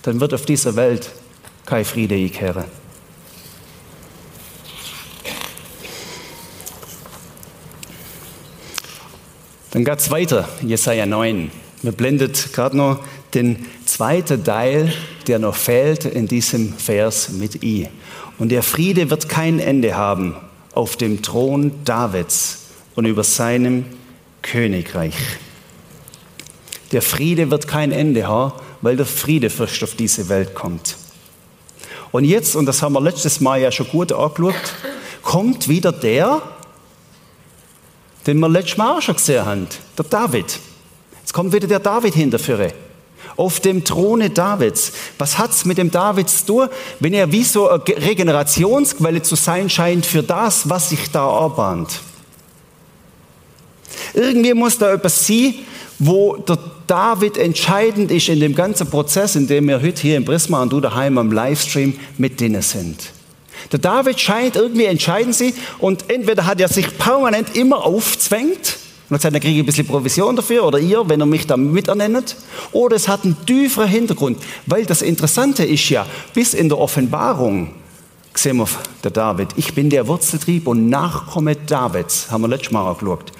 dann 0.02 0.20
wird 0.20 0.34
auf 0.34 0.44
dieser 0.44 0.76
Welt 0.76 1.10
kein 1.66 1.84
Friede 1.84 2.14
einkehren. 2.14 2.64
Dann 9.70 9.84
geht 9.84 10.00
es 10.00 10.10
weiter, 10.10 10.48
Jesaja 10.62 11.06
9. 11.06 11.50
Mir 11.82 11.92
blendet 11.92 12.52
gerade 12.52 12.76
noch 12.76 12.98
den 13.34 13.66
zweiten 13.86 14.42
Teil, 14.42 14.92
der 15.28 15.38
noch 15.38 15.54
fehlt 15.54 16.04
in 16.04 16.26
diesem 16.26 16.72
Vers 16.74 17.30
mit 17.30 17.62
I. 17.62 17.88
Und 18.38 18.48
der 18.48 18.64
Friede 18.64 19.10
wird 19.10 19.28
kein 19.28 19.60
Ende 19.60 19.94
haben 19.94 20.34
auf 20.74 20.96
dem 20.96 21.22
Thron 21.22 21.72
Davids 21.84 22.69
und 23.00 23.06
über 23.06 23.24
seinem 23.24 23.86
Königreich. 24.42 25.14
Der 26.92 27.00
Friede 27.00 27.50
wird 27.50 27.66
kein 27.66 27.92
Ende 27.92 28.28
haben, 28.28 28.52
weil 28.82 28.98
der 28.98 29.06
Friede 29.06 29.48
fürst 29.48 29.82
auf 29.82 29.94
diese 29.94 30.28
Welt 30.28 30.54
kommt. 30.54 30.96
Und 32.12 32.24
jetzt, 32.24 32.56
und 32.56 32.66
das 32.66 32.82
haben 32.82 32.92
wir 32.92 33.00
letztes 33.00 33.40
Mal 33.40 33.58
ja 33.62 33.72
schon 33.72 33.88
gut 33.88 34.12
angeschaut, 34.12 34.54
kommt 35.22 35.66
wieder 35.66 35.92
der, 35.92 36.42
den 38.26 38.38
wir 38.38 38.50
letztes 38.50 38.76
Mal 38.76 38.98
auch 38.98 39.00
schon 39.00 39.14
gesehen 39.16 39.46
haben, 39.46 39.66
der 39.96 40.04
David. 40.04 40.58
Jetzt 41.20 41.32
kommt 41.32 41.54
wieder 41.54 41.68
der 41.68 41.80
David 41.80 42.12
hinterführe. 42.12 42.74
Auf 43.34 43.60
dem 43.60 43.82
Throne 43.82 44.28
Davids. 44.28 44.92
Was 45.16 45.38
hat 45.38 45.52
es 45.52 45.64
mit 45.64 45.78
dem 45.78 45.90
David 45.90 46.28
zu 46.28 46.44
tun, 46.44 46.68
wenn 46.98 47.14
er 47.14 47.32
wie 47.32 47.44
so 47.44 47.70
eine 47.70 47.82
Regenerationsquelle 47.82 49.22
zu 49.22 49.36
sein 49.36 49.70
scheint 49.70 50.04
für 50.04 50.22
das, 50.22 50.68
was 50.68 50.90
sich 50.90 51.10
da 51.10 51.46
anbahnt? 51.46 52.00
Irgendwie 54.14 54.54
muss 54.54 54.78
da 54.78 54.92
etwas 54.92 55.26
sein, 55.26 55.54
wo 55.98 56.36
der 56.36 56.58
David 56.86 57.36
entscheidend 57.36 58.10
ist 58.10 58.28
in 58.28 58.40
dem 58.40 58.54
ganzen 58.54 58.88
Prozess, 58.88 59.36
in 59.36 59.46
dem 59.46 59.68
wir 59.68 59.82
heute 59.82 60.00
hier 60.02 60.16
in 60.16 60.24
Prisma 60.24 60.62
und 60.62 60.72
du 60.72 60.80
daheim 60.80 61.18
am 61.18 61.30
Livestream 61.30 61.94
mit 62.18 62.40
denen 62.40 62.62
sind. 62.62 63.12
Der 63.70 63.78
David 63.78 64.18
scheint 64.18 64.56
irgendwie 64.56 64.86
entscheidend 64.86 65.34
sie 65.34 65.54
und 65.78 66.10
entweder 66.10 66.46
hat 66.46 66.60
er 66.60 66.68
sich 66.68 66.98
permanent 66.98 67.54
immer 67.54 67.84
aufzwängt 67.84 68.78
und 69.08 69.14
hat 69.14 69.22
sagt, 69.22 69.34
dann 69.34 69.42
kriege 69.42 69.54
ich 69.54 69.62
ein 69.62 69.66
bisschen 69.66 69.86
Provision 69.86 70.36
dafür 70.36 70.64
oder 70.64 70.78
ihr, 70.78 71.06
wenn 71.08 71.20
ihr 71.20 71.26
mich 71.26 71.46
da 71.46 71.56
miternennt. 71.56 72.36
Oder 72.72 72.96
es 72.96 73.08
hat 73.08 73.24
einen 73.24 73.36
tieferen 73.44 73.88
Hintergrund, 73.88 74.38
weil 74.66 74.86
das 74.86 75.02
Interessante 75.02 75.64
ist 75.64 75.88
ja, 75.90 76.06
bis 76.32 76.54
in 76.54 76.68
der 76.68 76.78
Offenbarung 76.78 77.74
sehen 78.34 78.58
wir 78.58 78.68
der 79.02 79.10
David, 79.10 79.48
ich 79.56 79.74
bin 79.74 79.90
der 79.90 80.06
Wurzeltrieb 80.06 80.68
und 80.68 80.88
Nachkomme 80.88 81.56
Davids, 81.56 82.30
haben 82.30 82.42
wir 82.42 82.48
letztes 82.48 82.70
Mal 82.70 82.88
auch 82.88 82.98
geschaut. 82.98 83.32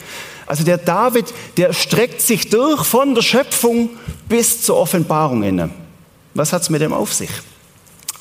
Also 0.51 0.65
der 0.65 0.79
David, 0.79 1.33
der 1.59 1.73
streckt 1.73 2.21
sich 2.21 2.51
durch 2.51 2.83
von 2.83 3.15
der 3.15 3.23
Schöpfung 3.23 3.89
bis 4.29 4.63
zur 4.63 4.79
Offenbarung 4.79 5.45
inne. 5.45 5.71
Was 6.35 6.53
hat 6.53 6.63
es 6.63 6.71
mit 6.71 6.83
dem 6.83 6.93
auf 6.93 7.15
sich? 7.15 7.31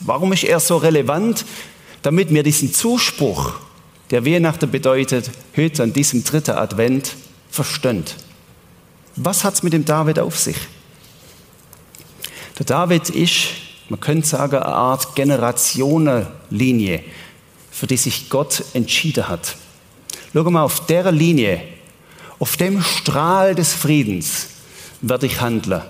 Warum 0.02 0.32
ist 0.32 0.44
er 0.44 0.60
so 0.60 0.78
relevant, 0.78 1.44
damit 2.04 2.32
wir 2.32 2.44
diesen 2.44 2.72
Zuspruch, 2.72 3.54
der 4.12 4.28
Weihnachten 4.28 4.70
bedeutet, 4.70 5.32
heute 5.58 5.82
an 5.82 5.92
diesem 5.92 6.24
dritten 6.24 6.52
Advent, 6.52 7.16
verstehen? 7.50 8.04
Was 9.16 9.44
hat 9.44 9.56
es 9.56 9.64
mit 9.64 9.74
dem 9.74 9.86
David 9.86 10.20
auf 10.20 10.38
sich? 10.38 10.58
Der 12.60 12.68
David 12.68 13.10
ist, 13.10 13.46
man 13.90 14.00
könnte 14.00 14.28
sagen, 14.28 14.58
eine 14.58 14.68
Art 14.68 15.16
Generationenlinie, 15.16 17.04
für 17.72 17.88
die 17.88 17.98
sich 17.98 18.30
Gott 18.30 18.66
entschieden 18.76 19.28
hat. 19.28 19.56
Schau 20.32 20.44
mal, 20.44 20.62
auf 20.62 20.86
der 20.86 21.12
Linie 21.12 21.79
auf 22.40 22.56
dem 22.56 22.82
Strahl 22.82 23.54
des 23.54 23.74
Friedens 23.74 24.48
werde 25.02 25.26
ich 25.26 25.42
handeln. 25.42 25.82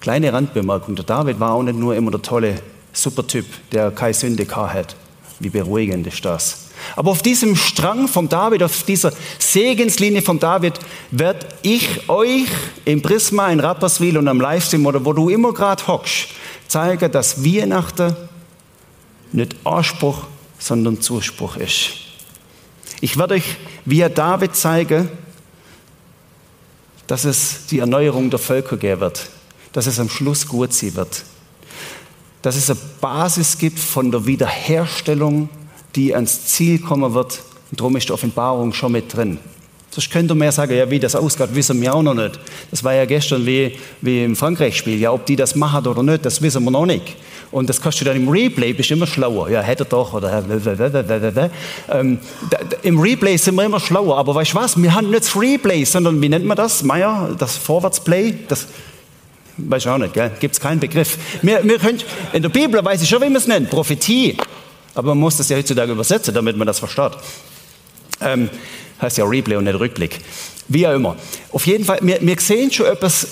Kleine 0.00 0.32
Randbemerkung, 0.32 0.96
der 0.96 1.04
David 1.04 1.38
war 1.38 1.52
auch 1.52 1.62
nicht 1.62 1.78
nur 1.78 1.94
immer 1.94 2.10
der 2.10 2.22
tolle 2.22 2.62
Supertyp, 2.92 3.46
der 3.72 3.90
keine 3.90 4.14
Sünde 4.14 4.46
hat. 4.48 4.96
Wie 5.40 5.50
beruhigend 5.50 6.06
ist 6.06 6.24
das? 6.24 6.68
Aber 6.96 7.10
auf 7.10 7.22
diesem 7.22 7.56
Strang 7.56 8.08
vom 8.08 8.28
David, 8.28 8.62
auf 8.62 8.82
dieser 8.84 9.12
Segenslinie 9.38 10.22
vom 10.22 10.38
David, 10.38 10.74
werde 11.10 11.46
ich 11.62 12.08
euch 12.08 12.46
im 12.84 13.02
Prisma, 13.02 13.48
in 13.48 13.60
Rapperswil 13.60 14.16
und 14.16 14.28
am 14.28 14.40
Livestream 14.40 14.86
oder 14.86 15.04
wo 15.04 15.12
du 15.12 15.28
immer 15.28 15.52
gerade 15.52 15.86
hockst, 15.86 16.28
zeigen, 16.68 17.10
dass 17.10 17.44
Weihnachten 17.44 18.16
nicht 19.32 19.56
Anspruch, 19.64 20.26
sondern 20.58 21.00
Zuspruch 21.00 21.56
ist. 21.56 21.90
Ich 23.00 23.18
werde 23.18 23.34
euch 23.34 23.56
via 23.84 24.08
David 24.08 24.56
zeigen, 24.56 25.08
dass 27.08 27.24
es 27.24 27.66
die 27.70 27.80
Erneuerung 27.80 28.30
der 28.30 28.38
Völker 28.38 28.76
geben 28.76 29.00
wird, 29.00 29.28
dass 29.72 29.86
es 29.86 29.98
am 29.98 30.08
Schluss 30.08 30.46
gut 30.46 30.72
sein 30.72 30.94
wird, 30.94 31.24
dass 32.42 32.54
es 32.54 32.70
eine 32.70 32.78
Basis 33.00 33.58
gibt 33.58 33.80
von 33.80 34.12
der 34.12 34.26
Wiederherstellung, 34.26 35.48
die 35.96 36.14
ans 36.14 36.46
Ziel 36.46 36.78
kommen 36.78 37.14
wird. 37.14 37.42
Und 37.70 37.80
darum 37.80 37.96
ist 37.96 38.08
die 38.08 38.12
Offenbarung 38.12 38.72
schon 38.72 38.92
mit 38.92 39.14
drin. 39.14 39.38
Sonst 39.90 40.10
könnte 40.10 40.34
man 40.34 40.46
ja 40.46 40.52
sagen, 40.52 40.76
ja, 40.76 40.88
wie 40.90 41.00
das 41.00 41.16
ausgeht, 41.16 41.54
wissen 41.54 41.80
wir 41.80 41.94
auch 41.94 42.02
noch 42.02 42.14
nicht. 42.14 42.38
Das 42.70 42.84
war 42.84 42.94
ja 42.94 43.06
gestern 43.06 43.44
wie, 43.46 43.76
wie 44.02 44.22
im 44.22 44.36
Frankreich-Spiel. 44.36 44.98
Ja, 44.98 45.12
ob 45.12 45.24
die 45.26 45.34
das 45.34 45.54
machen 45.54 45.86
oder 45.86 46.02
nicht, 46.02 46.24
das 46.24 46.40
wissen 46.42 46.62
wir 46.62 46.70
noch 46.70 46.86
nicht. 46.86 47.16
Und 47.50 47.68
das 47.68 47.80
kannst 47.80 48.00
du 48.00 48.04
dann 48.04 48.16
im 48.16 48.28
Replay, 48.28 48.72
bist 48.74 48.90
immer 48.90 49.06
schlauer. 49.06 49.48
Ja, 49.48 49.62
hätte 49.62 49.84
doch, 49.84 50.12
oder 50.12 50.44
ähm, 51.90 52.18
im 52.82 53.00
Replay 53.00 53.36
sind 53.38 53.54
wir 53.54 53.64
immer 53.64 53.80
schlauer. 53.80 54.18
Aber 54.18 54.34
weißt 54.34 54.52
du 54.52 54.56
was? 54.56 54.80
Wir 54.80 54.94
haben 54.94 55.10
nicht 55.10 55.22
das 55.22 55.34
Replay, 55.34 55.84
sondern 55.84 56.20
wie 56.20 56.28
nennt 56.28 56.44
man 56.44 56.56
das? 56.56 56.82
Meier, 56.82 57.34
das 57.38 57.56
Vorwärtsplay? 57.56 58.34
Das, 58.48 58.66
weiß 59.56 59.82
ich 59.82 59.88
auch 59.88 59.98
nicht, 59.98 60.14
Gibt 60.40 60.54
es 60.54 60.60
keinen 60.60 60.78
Begriff. 60.78 61.16
Wir, 61.40 61.64
wir 61.64 61.78
können, 61.78 62.00
in 62.32 62.42
der 62.42 62.50
Bibel 62.50 62.84
weiß 62.84 63.02
ich 63.02 63.08
schon, 63.08 63.20
wie 63.22 63.26
man 63.26 63.36
es 63.36 63.46
nennt. 63.46 63.70
Prophetie. 63.70 64.36
Aber 64.94 65.08
man 65.08 65.18
muss 65.18 65.36
das 65.36 65.48
ja 65.48 65.56
heutzutage 65.56 65.92
übersetzen, 65.92 66.34
damit 66.34 66.56
man 66.56 66.66
das 66.66 66.78
versteht. 66.78 67.12
Ähm, 68.20 68.50
heißt 69.00 69.18
ja 69.18 69.24
Replay 69.24 69.56
und 69.56 69.64
nicht 69.64 69.78
Rückblick. 69.78 70.20
Wie 70.68 70.86
auch 70.86 70.94
immer. 70.94 71.16
Auf 71.52 71.66
jeden 71.66 71.84
Fall, 71.84 71.98
wir, 72.02 72.18
wir 72.20 72.36
sehen 72.40 72.70
schon 72.70 72.86
etwas. 72.86 73.26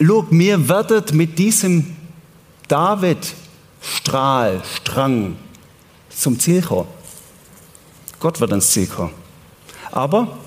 Schau, 0.00 0.26
wir 0.30 0.68
werden 0.68 1.04
mit 1.12 1.38
diesem 1.38 1.95
David 2.68 3.18
Strahl, 3.80 4.62
Strang 4.64 5.36
zum 6.10 6.38
Ziel 6.38 6.62
kommen. 6.62 6.88
Gott 8.18 8.40
wird 8.40 8.50
ans 8.50 8.70
Ziel 8.70 8.86
kommen. 8.86 9.12
Aber 9.92 10.38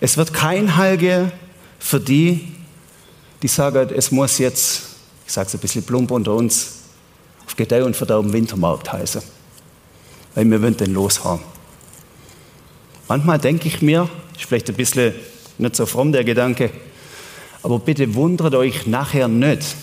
es 0.00 0.16
wird 0.16 0.32
kein 0.32 0.76
Heil 0.76 0.96
geben 0.96 1.32
für 1.78 2.00
die, 2.00 2.52
die 3.42 3.48
sagen, 3.48 3.90
es 3.94 4.10
muss 4.10 4.38
jetzt, 4.38 4.82
ich 5.26 5.32
sage 5.32 5.46
es 5.46 5.54
ein 5.54 5.60
bisschen 5.60 5.84
plump 5.84 6.10
unter 6.10 6.34
uns, 6.34 6.74
auf 7.46 7.54
Gedeih 7.54 7.84
und 7.84 7.94
Verderben 7.94 8.32
Wintermarkt 8.32 8.92
heißen. 8.92 9.22
Weil 10.34 10.50
wir 10.50 10.60
wollen 10.60 10.76
den 10.76 10.92
loshaben. 10.92 11.44
Manchmal 13.06 13.38
denke 13.38 13.68
ich 13.68 13.80
mir, 13.80 14.08
ist 14.36 14.44
vielleicht 14.44 14.68
ein 14.68 14.76
bisschen 14.76 15.14
nicht 15.56 15.76
so 15.76 15.86
fromm 15.86 16.12
der 16.12 16.24
Gedanke, 16.24 16.70
aber 17.62 17.78
bitte 17.78 18.14
wundert 18.14 18.54
euch 18.54 18.86
nachher 18.86 19.28
nicht, 19.28 19.76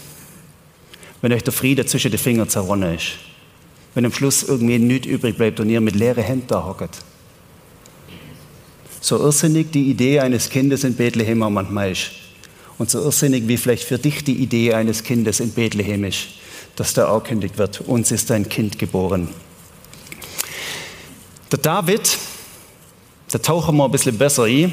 wenn 1.25 1.33
euch 1.33 1.43
der 1.43 1.53
Friede 1.53 1.87
zwischen 1.87 2.11
den 2.11 2.19
Fingern 2.19 2.47
zerronnen 2.49 2.97
ist. 2.97 3.13
Wenn 3.95 4.05
am 4.05 4.13
Schluss 4.13 4.43
irgendwie 4.43 4.77
nichts 4.77 5.07
übrig 5.07 5.35
bleibt 5.35 5.59
und 5.59 5.71
ihr 5.71 5.81
mit 5.81 5.95
leeren 5.95 6.23
Händen 6.23 6.45
da 6.45 6.63
hockt. 6.63 6.99
So 9.01 9.17
irrsinnig 9.17 9.71
die 9.71 9.89
Idee 9.89 10.19
eines 10.19 10.51
Kindes 10.51 10.83
in 10.83 10.93
Bethlehem 10.93 11.41
auch 11.41 11.49
manchmal 11.49 11.93
ist. 11.93 12.11
Und 12.77 12.91
so 12.91 12.99
irrsinnig 12.99 13.47
wie 13.47 13.57
vielleicht 13.57 13.85
für 13.85 13.97
dich 13.97 14.23
die 14.23 14.35
Idee 14.35 14.75
eines 14.75 15.01
Kindes 15.01 15.39
in 15.39 15.51
Bethlehem 15.51 16.03
ist, 16.03 16.27
dass 16.75 16.93
da 16.93 17.07
auch 17.07 17.23
kündigt 17.23 17.57
wird, 17.57 17.81
uns 17.81 18.11
ist 18.11 18.29
ein 18.29 18.47
Kind 18.47 18.77
geboren. 18.77 19.27
Der 21.51 21.57
David, 21.57 22.19
da 23.31 23.39
tauchen 23.39 23.75
wir 23.77 23.85
ein 23.85 23.91
bisschen 23.91 24.15
besser 24.15 24.43
ein. 24.43 24.71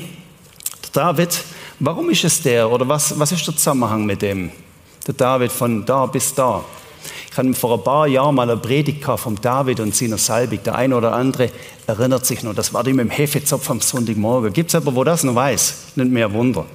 Der 0.83 0.91
David, 0.93 1.31
warum 1.79 2.11
ist 2.11 2.25
es 2.25 2.43
der 2.43 2.71
oder 2.71 2.87
was, 2.87 3.19
was 3.19 3.33
ist 3.33 3.47
der 3.47 3.57
Zusammenhang 3.57 4.05
mit 4.05 4.21
dem? 4.21 4.51
Der 5.07 5.15
David 5.15 5.51
von 5.51 5.85
da 5.85 6.07
bis 6.07 6.35
da. 6.35 6.65
Ich 7.31 7.37
hatte 7.37 7.55
vor 7.55 7.79
ein 7.79 7.83
paar 7.83 8.07
Jahren 8.07 8.35
mal 8.35 8.49
eine 8.49 8.61
Predigt 8.61 9.05
vom 9.05 9.41
David 9.41 9.81
und 9.81 9.97
seiner 9.97 10.19
Salbig. 10.19 10.63
Der 10.65 10.75
eine 10.75 10.97
oder 10.97 11.13
andere 11.13 11.51
erinnert 11.87 12.27
sich 12.27 12.43
noch, 12.43 12.55
das 12.55 12.73
war 12.75 12.85
die 12.85 12.93
mit 12.93 13.07
dem 13.07 13.11
Hefezopf 13.11 13.69
am 13.71 13.81
Sonntagmorgen. 13.81 14.53
Gibt 14.53 14.69
es 14.69 14.75
aber, 14.75 14.95
wo 14.95 15.03
das 15.03 15.25
noch 15.25 15.35
weiß? 15.35 15.75
Nicht 15.97 16.11
mehr 16.11 16.33
Wunder. 16.33 16.67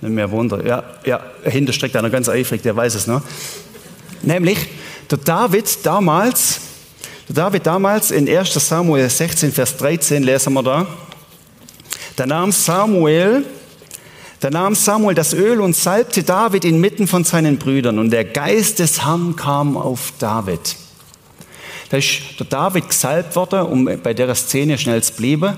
Nicht 0.00 0.12
mehr 0.12 0.30
Wunder. 0.30 0.64
Ja, 0.64 0.84
ja, 1.04 1.20
dahinter 1.42 1.72
steckt 1.72 1.96
einer 1.96 2.10
ganz 2.10 2.28
eifrig, 2.28 2.62
der 2.62 2.76
weiß 2.76 2.94
es 2.94 3.06
noch. 3.06 3.22
Nämlich, 4.22 4.58
der 5.10 5.18
David 5.18 5.78
damals, 5.84 6.60
der 7.28 7.36
David 7.36 7.66
damals 7.66 8.10
in 8.10 8.28
1 8.28 8.52
Samuel 8.52 9.08
16, 9.08 9.50
Vers 9.50 9.76
13 9.78 10.22
lesen 10.22 10.52
wir 10.52 10.62
da. 10.62 10.86
Da 12.16 12.26
nahm 12.26 12.52
Samuel 12.52 13.44
da 14.40 14.50
nahm 14.50 14.74
Samuel 14.74 15.14
das 15.14 15.32
Öl 15.32 15.60
und 15.60 15.74
salbte 15.74 16.22
David 16.22 16.64
inmitten 16.64 17.06
von 17.06 17.24
seinen 17.24 17.58
Brüdern 17.58 17.98
und 17.98 18.10
der 18.10 18.24
Geist 18.24 18.78
des 18.78 19.04
Herrn 19.04 19.34
kam 19.34 19.76
auf 19.76 20.12
David. 20.18 20.76
Da 21.88 21.96
ist 21.96 22.20
der 22.38 22.46
David 22.46 22.88
gesalbt 22.88 23.34
worden, 23.34 23.60
um 23.66 23.84
bei 24.02 24.12
der 24.12 24.34
Szene 24.34 24.76
schnell 24.76 25.02
zu 25.02 25.14
bleiben, 25.14 25.56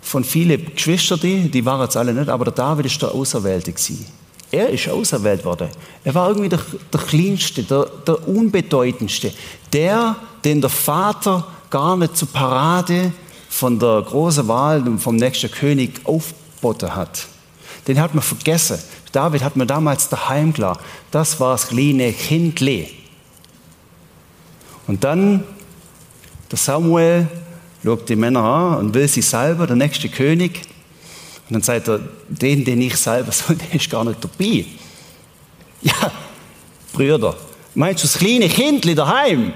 von 0.00 0.22
vielen 0.22 0.74
Geschwistern, 0.74 1.20
die, 1.20 1.50
die 1.50 1.64
waren 1.64 1.82
jetzt 1.82 1.96
alle 1.96 2.14
nicht, 2.14 2.28
aber 2.28 2.44
der 2.44 2.54
David 2.54 2.86
ist 2.86 3.02
der 3.02 3.12
Auserwählte 3.12 3.72
gewesen. 3.72 4.06
Er 4.50 4.70
ist 4.70 4.88
auserwählt 4.88 5.44
worden. 5.44 5.68
Er 6.04 6.14
war 6.14 6.28
irgendwie 6.28 6.48
der, 6.48 6.60
der 6.92 7.00
Kleinste, 7.00 7.62
der, 7.64 7.86
der 8.06 8.26
Unbedeutendste, 8.26 9.32
der, 9.72 10.16
den 10.44 10.60
der 10.60 10.70
Vater 10.70 11.46
gar 11.68 11.96
nicht 11.96 12.16
zur 12.16 12.28
Parade 12.28 13.12
von 13.50 13.78
der 13.78 14.02
großen 14.02 14.48
Wahl 14.48 14.82
vom 14.98 15.16
nächsten 15.16 15.50
König 15.50 16.00
aufgeboten 16.04 16.94
hat 16.94 17.26
den 17.86 18.00
hat 18.00 18.14
man 18.14 18.22
vergessen. 18.22 18.78
David 19.12 19.42
hat 19.42 19.56
mir 19.56 19.66
damals 19.66 20.08
daheim 20.08 20.52
klar. 20.52 20.78
Das 21.10 21.40
war 21.40 21.52
das 21.52 21.68
kleine 21.68 22.12
Kindle. 22.12 22.86
Und 24.86 25.04
dann, 25.04 25.44
der 26.50 26.58
Samuel 26.58 27.28
schaut 27.84 28.08
die 28.08 28.16
Männer 28.16 28.42
an 28.42 28.78
und 28.78 28.94
will 28.94 29.08
sie 29.08 29.22
selber, 29.22 29.66
der 29.66 29.76
nächste 29.76 30.08
König. 30.08 30.62
Und 31.48 31.54
dann 31.54 31.62
sagt 31.62 31.88
er, 31.88 32.00
den, 32.28 32.64
den 32.64 32.80
ich 32.80 32.96
selber 32.96 33.32
soll, 33.32 33.56
der 33.70 33.74
ist 33.74 33.90
gar 33.90 34.04
nicht 34.04 34.22
dabei. 34.22 34.66
Ja, 35.82 36.12
Brüder, 36.92 37.36
meinst 37.74 38.02
du 38.02 38.08
das 38.08 38.18
kleine 38.18 38.48
Kindli 38.48 38.94
daheim? 38.94 39.52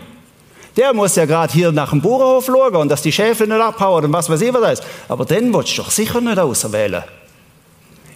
Der 0.77 0.95
muss 0.95 1.17
ja 1.17 1.27
gerade 1.27 1.53
hier 1.53 1.71
nach 1.73 1.91
dem 1.91 2.01
Bauernhof 2.01 2.47
schauen 2.47 2.77
und 2.77 2.89
dass 2.89 3.03
die 3.03 3.13
Schäfe 3.13 3.47
nicht 3.47 3.61
abhauen 3.61 4.05
und 4.07 4.13
was 4.13 4.31
weiß 4.31 4.41
ich 4.41 4.55
was 4.55 4.61
das 4.61 4.81
ist. 4.81 4.89
Aber 5.09 5.25
den 5.25 5.53
willst 5.53 5.77
du 5.77 5.83
doch 5.83 5.91
sicher 5.91 6.21
nicht 6.21 6.39
auserwählen. 6.39 7.03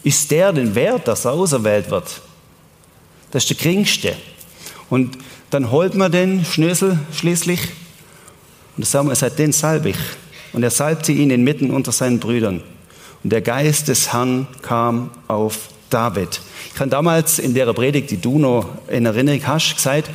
Ist 0.07 0.31
der 0.31 0.53
denn 0.53 0.77
wert, 0.77 1.09
dass 1.09 1.25
er 1.25 1.33
auserwählt 1.33 1.91
wird? 1.91 2.21
Das 3.33 3.43
ist 3.43 3.51
der 3.51 3.57
geringste. 3.57 4.15
Und 4.89 5.19
dann 5.51 5.73
holt 5.73 5.97
man 5.97 6.13
den 6.13 6.45
Schnösel 6.45 7.01
schließlich 7.13 7.59
und 7.61 8.83
der 8.83 8.87
Samuel 8.87 9.17
sagt, 9.17 9.41
den 9.41 9.51
salbe 9.51 9.89
ich. 9.89 9.97
Und 10.53 10.63
er 10.63 10.71
salbte 10.71 11.11
ihn 11.11 11.31
inmitten 11.31 11.73
unter 11.73 11.91
seinen 11.91 12.21
Brüdern. 12.21 12.63
Und 13.25 13.31
der 13.31 13.41
Geist 13.41 13.89
des 13.89 14.13
Herrn 14.13 14.47
kam 14.63 15.11
auf 15.27 15.71
David. 15.91 16.41
Ich 16.73 16.79
habe 16.79 16.89
damals 16.89 17.41
in 17.41 17.53
der 17.53 17.73
Predigt, 17.73 18.13
die 18.13 18.21
du 18.21 18.39
noch 18.39 18.69
in 18.87 19.07
Erinnerung 19.07 19.45
hast, 19.45 19.75
gesagt, 19.75 20.09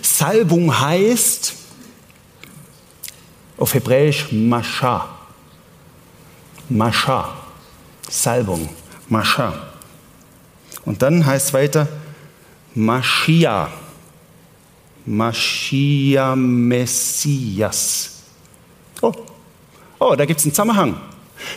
Salbung 0.00 0.80
heißt 0.80 1.52
auf 3.58 3.74
Hebräisch 3.74 4.32
Mascha. 4.32 5.06
Mascha. 6.70 7.36
Salbung. 8.08 8.70
Mascha. 9.08 9.52
Und 10.84 11.02
dann 11.02 11.24
heißt 11.24 11.48
es 11.48 11.54
weiter 11.54 11.88
Maschia. 12.74 13.68
Maschia 15.06 16.34
Messias. 16.34 18.10
Oh, 19.00 19.12
oh 19.98 20.14
da 20.16 20.24
gibt 20.24 20.40
es 20.40 20.46
einen 20.46 20.54
Zusammenhang. 20.54 21.00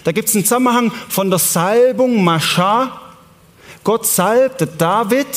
Da 0.04 0.12
gibt 0.12 0.28
es 0.28 0.36
einen 0.36 0.44
Zusammenhang 0.44 0.92
von 1.10 1.30
der 1.30 1.40
Salbung 1.40 2.24
Mascha. 2.24 3.02
Gott 3.84 4.06
salbte 4.06 4.68
David 4.68 5.28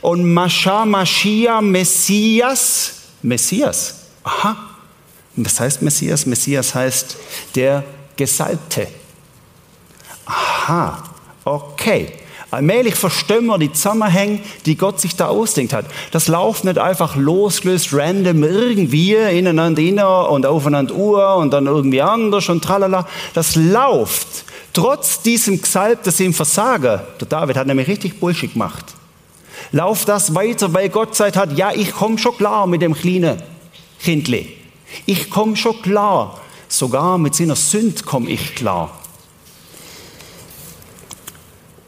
und 0.00 0.32
Mascha, 0.32 0.84
Maschia, 0.84 1.60
Messias. 1.60 2.92
Messias. 3.22 4.06
Aha. 4.22 4.56
Was 5.34 5.58
heißt 5.60 5.82
Messias? 5.82 6.24
Messias 6.24 6.74
heißt 6.74 7.16
der 7.54 7.82
Gesalbte. 8.16 8.86
Aha. 10.24 11.02
Okay. 11.46 12.08
Allmählich 12.50 12.96
verstehen 12.96 13.46
wir 13.46 13.58
die 13.58 13.72
Zusammenhänge, 13.72 14.40
die 14.66 14.76
Gott 14.76 15.00
sich 15.00 15.14
da 15.14 15.28
ausdenkt 15.28 15.72
hat. 15.72 15.86
Das 16.10 16.26
läuft 16.26 16.64
nicht 16.64 16.78
einfach 16.78 17.14
losgelöst, 17.14 17.92
random, 17.92 18.42
irgendwie 18.42 19.14
ineinander 19.14 19.80
inner 19.82 20.30
und 20.30 20.44
aufeinander 20.44 20.94
Uhr 20.94 21.36
und 21.36 21.52
dann 21.52 21.66
irgendwie 21.66 22.02
anders 22.02 22.48
und 22.48 22.64
tralala. 22.64 23.06
Das 23.34 23.54
läuft. 23.54 24.26
Trotz 24.72 25.22
diesem 25.22 25.60
Gesalb, 25.60 26.02
das 26.02 26.18
ihm 26.18 26.34
versagen. 26.34 27.00
Der 27.20 27.28
David 27.28 27.56
hat 27.56 27.66
nämlich 27.66 27.88
richtig 27.88 28.18
Bullshit 28.18 28.52
gemacht. 28.52 28.84
Lauft 29.70 30.08
das 30.08 30.34
weiter, 30.34 30.74
weil 30.74 30.88
Gott 30.88 31.14
sagt 31.14 31.36
hat, 31.36 31.56
ja, 31.56 31.72
ich 31.72 31.92
komme 31.92 32.18
schon 32.18 32.36
klar 32.36 32.66
mit 32.66 32.82
dem 32.82 32.94
kleinen 32.94 33.40
Kindli. 34.02 34.56
Ich 35.04 35.30
komme 35.30 35.56
schon 35.56 35.80
klar. 35.80 36.40
Sogar 36.68 37.18
mit 37.18 37.36
seiner 37.36 37.56
Sünd 37.56 38.04
komme 38.04 38.30
ich 38.30 38.56
klar. 38.56 38.90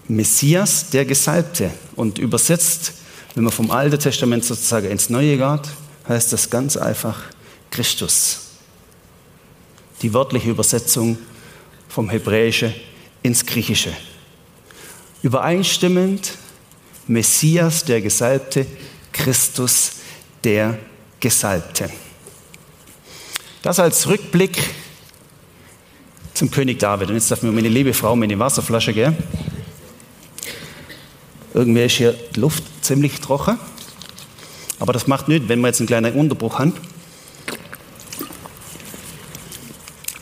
Messias, 0.09 0.91
der 0.91 1.05
Gesalbte. 1.05 1.71
Und 1.95 2.19
übersetzt, 2.19 2.95
wenn 3.35 3.45
man 3.45 3.53
vom 3.53 3.71
Alten 3.71 3.99
Testament 3.99 4.45
sozusagen 4.45 4.91
ins 4.91 5.11
Neue 5.11 5.37
geht, 5.37 5.71
heißt 6.09 6.33
das 6.33 6.51
ganz 6.51 6.77
einfach 6.77 7.21
Christus. 7.71 8.41
Die 10.03 10.13
wörtliche 10.15 10.51
Übersetzung 10.51 11.19
vom 11.89 12.09
Hebräischen 12.09 12.75
ins 13.23 13.45
Griechische. 13.45 13.93
Übereinstimmend 15.23 16.39
Messias, 17.07 17.85
der 17.85 18.01
Gesalbte, 18.01 18.67
Christus, 19.13 19.93
der 20.45 20.79
Gesalbte. 21.21 21.91
Das 23.63 23.79
als 23.81 24.07
Rückblick 24.07 24.59
zum 26.35 26.51
König 26.51 26.79
David. 26.79 27.09
Und 27.09 27.17
jetzt 27.17 27.31
darf 27.31 27.43
mir 27.43 27.51
meine 27.51 27.69
liebe 27.69 27.93
Frau 27.93 28.15
meine 28.15 28.39
Wasserflasche 28.39 28.93
geben. 28.93 29.17
Irgendwie 31.55 31.85
ist 31.85 31.97
hier 31.97 32.15
die 32.35 32.41
Luft 32.41 32.63
ziemlich 32.83 33.21
trocken. 33.21 33.59
Aber 34.81 34.93
das 34.93 35.07
macht 35.07 35.29
nichts, 35.29 35.49
wenn 35.49 35.61
wir 35.61 35.69
jetzt 35.69 35.81
einen 35.81 35.87
kleinen 35.87 36.15
Unterbruch 36.15 36.59
haben. 36.59 36.73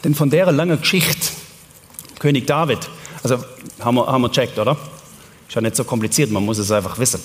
Denn 0.05 0.15
von 0.15 0.31
der 0.31 0.51
langen 0.53 0.81
Geschichte, 0.81 1.29
König 2.19 2.47
David, 2.47 2.79
also 3.23 3.45
haben 3.81 3.97
wir, 3.97 4.07
haben 4.07 4.23
wir 4.23 4.31
checkt, 4.31 4.59
oder? 4.59 4.77
Ist 5.49 5.55
ja 5.55 5.61
nicht 5.61 5.77
so 5.77 5.85
kompliziert, 5.85 6.31
man 6.31 6.45
muss 6.45 6.59
es 6.59 6.71
einfach 6.71 6.99
wissen. 6.99 7.21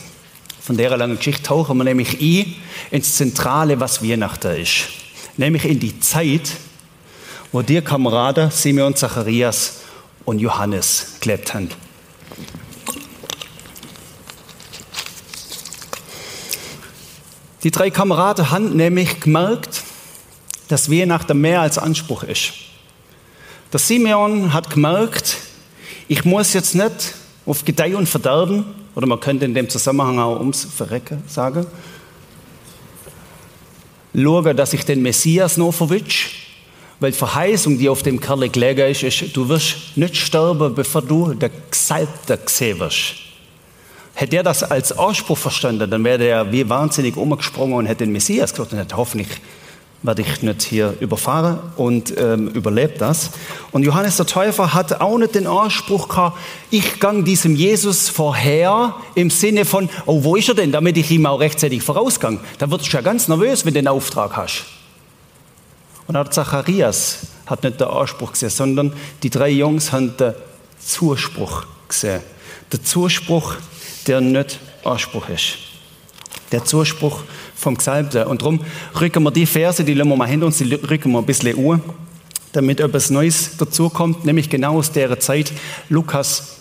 Von 0.60 0.78
der 0.78 0.96
langen 0.98 1.18
Geschichte 1.18 1.44
tauchen 1.44 1.78
wir 1.78 1.84
nämlich 1.84 2.20
ein 2.20 2.56
ins 2.92 3.16
Zentrale, 3.16 3.80
was 3.80 4.04
Weihnachten 4.04 4.56
ist. 4.60 4.90
Nämlich 5.38 5.66
in 5.66 5.80
die 5.80 6.00
Zeit, 6.00 6.52
wo 7.52 7.62
die 7.62 7.82
Kameraden 7.82 8.52
Simeon, 8.52 8.96
Zacharias 8.96 9.82
und 10.26 10.40
Johannes 10.40 11.18
gelebt 11.20 11.54
haben. 11.54 11.70
Die 17.64 17.70
drei 17.70 17.92
Kameraden 17.92 18.50
haben 18.50 18.76
nämlich 18.76 19.20
gemerkt, 19.20 19.84
dass 20.68 20.90
Weihnachten 20.90 21.40
mehr 21.40 21.62
als 21.62 21.78
Anspruch 21.78 22.24
ist. 22.24 22.54
Der 23.72 23.80
Simeon 23.80 24.52
hat 24.52 24.72
gemerkt, 24.72 25.38
ich 26.08 26.26
muss 26.26 26.54
jetzt 26.54 26.74
nicht 26.74 27.14
auf 27.46 27.64
Gedeih 27.64 27.96
und 27.96 28.10
Verderben, 28.10 28.66
oder 28.96 29.06
man 29.06 29.20
könnte 29.20 29.46
in 29.46 29.54
dem 29.54 29.70
Zusammenhang 29.70 30.20
auch 30.20 30.40
ums 30.40 30.66
Verrecken 30.66 31.24
sagen, 31.28 31.66
schauen, 34.14 34.58
dass 34.58 34.74
ich 34.74 34.84
den 34.84 35.02
Messias 35.02 35.58
noch 35.58 35.72
verwitsch, 35.72 36.30
weil 37.00 37.12
die 37.12 37.18
Verheißung, 37.18 37.78
die 37.78 37.90
auf 37.90 38.04
dem 38.04 38.20
Kerl 38.20 38.50
gelegen 38.50 38.90
ist, 38.90 39.04
ist, 39.04 39.36
du 39.36 39.48
wirst 39.48 39.96
nicht 39.96 40.18
sterben, 40.18 40.74
bevor 40.74 41.02
du 41.02 41.34
der 41.34 41.52
Gesalbte 41.70 42.38
gesehen 42.38 42.80
wirst. 42.80 43.21
Hätte 44.14 44.36
er 44.38 44.44
das 44.44 44.64
als 44.64 44.98
Ausspruch 44.98 45.38
verstanden, 45.38 45.90
dann 45.90 46.04
wäre 46.04 46.24
er 46.24 46.52
wie 46.52 46.68
wahnsinnig 46.68 47.16
umgesprungen 47.18 47.76
und 47.76 47.86
hätte 47.86 48.04
den 48.04 48.12
Messias 48.12 48.52
gesagt 48.52 48.74
und 48.74 48.80
hätte 48.80 48.98
hoffentlich 48.98 49.30
werde 50.04 50.24
ich 50.24 50.42
nicht 50.42 50.64
hier 50.64 50.96
überfahren 51.00 51.60
und 51.76 52.18
ähm, 52.18 52.48
überlebt 52.50 53.02
das. 53.02 53.32
Und 53.72 53.84
Johannes 53.84 54.18
der 54.18 54.26
Täufer 54.26 54.74
hat 54.74 55.00
auch 55.00 55.18
nicht 55.18 55.36
den 55.36 55.46
Anspruch 55.46 56.10
gehabt, 56.10 56.40
ich 56.72 57.00
gang 57.00 57.24
diesem 57.24 57.56
Jesus 57.56 58.10
vorher 58.10 58.96
im 59.14 59.30
Sinne 59.30 59.64
von, 59.64 59.90
oh, 60.08 60.24
wo 60.24 60.36
ist 60.36 60.50
er 60.50 60.56
denn, 60.56 60.72
damit 60.72 60.98
ich 60.98 61.12
ihm 61.12 61.28
auch 61.28 61.40
rechtzeitig 61.40 61.84
vorausgang. 61.84 62.40
Da 62.58 62.72
wirst 62.72 62.88
du 62.88 62.98
ja 62.98 63.02
ganz 63.02 63.28
nervös, 63.28 63.64
wenn 63.64 63.74
du 63.74 63.80
den 63.80 63.88
Auftrag 63.88 64.36
hast. 64.36 64.66
Und 66.08 66.18
auch 66.18 66.30
Zacharias 66.30 67.20
hat 67.46 67.64
nicht 67.64 67.80
den 67.80 67.88
Anspruch 67.88 68.32
gesehen, 68.32 68.50
sondern 68.50 68.94
die 69.22 69.30
drei 69.30 69.50
Jungs 69.50 69.92
haben 69.92 70.18
den 70.18 70.34
Zuspruch 70.84 71.66
gesehen. 71.88 72.22
Der 72.72 72.84
Zuspruch, 72.84 73.56
der 74.08 74.22
nicht 74.22 74.60
Anspruch 74.84 75.30
ist. 75.30 75.58
Der 76.52 76.66
Zuspruch 76.66 77.22
vom 77.56 77.78
Gesalbten. 77.78 78.26
Und 78.26 78.42
darum 78.42 78.62
rücken 79.00 79.24
wir 79.24 79.32
die 79.32 79.46
Verse, 79.46 79.84
die 79.84 79.94
lassen 79.94 80.10
wir 80.10 80.18
mal 80.18 80.28
hinter 80.28 80.48
uns, 80.48 80.58
die 80.58 80.74
rücken 80.74 81.12
wir 81.12 81.20
ein 81.20 81.26
bisschen 81.26 81.56
uhr, 81.58 81.80
damit 82.52 82.80
etwas 82.80 83.10
Neues 83.10 83.58
dazukommt, 83.58 84.26
nämlich 84.26 84.50
genau 84.50 84.78
aus 84.78 84.92
der 84.92 85.20
Zeit, 85.20 85.52
Lukas 85.90 86.58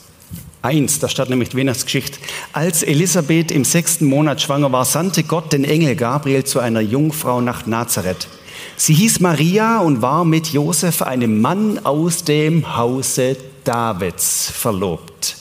1, 0.63 0.99
da 0.99 1.09
steht 1.09 1.31
nämlich 1.31 1.49
die 1.49 1.57
Weihnachtsgeschichte. 1.57 2.19
Als 2.53 2.83
Elisabeth 2.83 3.51
im 3.51 3.65
sechsten 3.65 4.05
Monat 4.05 4.43
schwanger 4.43 4.71
war, 4.71 4.85
sandte 4.85 5.23
Gott 5.23 5.53
den 5.53 5.65
Engel 5.65 5.97
Gabriel 5.97 6.45
zu 6.45 6.61
einer 6.61 6.81
Jungfrau 6.81 7.41
nach 7.41 7.67
Nazareth. 7.67 8.29
Sie 8.77 8.95
hieß 8.95 9.21
Maria 9.21 9.79
und 9.79 10.03
war 10.03 10.25
mit 10.25 10.49
Josef, 10.49 11.03
einem 11.03 11.41
Mann 11.41 11.81
aus 11.85 12.25
dem 12.25 12.77
Hause 12.77 13.37
Davids, 13.65 14.51
verlobt. 14.51 15.40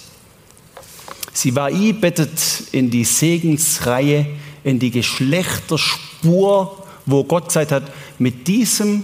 Sie 1.33 1.55
war 1.55 1.67
einbettet 1.67 2.39
in 2.71 2.89
die 2.89 3.05
Segensreihe, 3.05 4.25
in 4.63 4.79
die 4.79 4.91
Geschlechterspur, 4.91 6.85
wo 7.05 7.23
Gott 7.23 7.47
gesagt 7.47 7.71
hat, 7.71 7.83
mit 8.17 8.47
diesem 8.47 9.03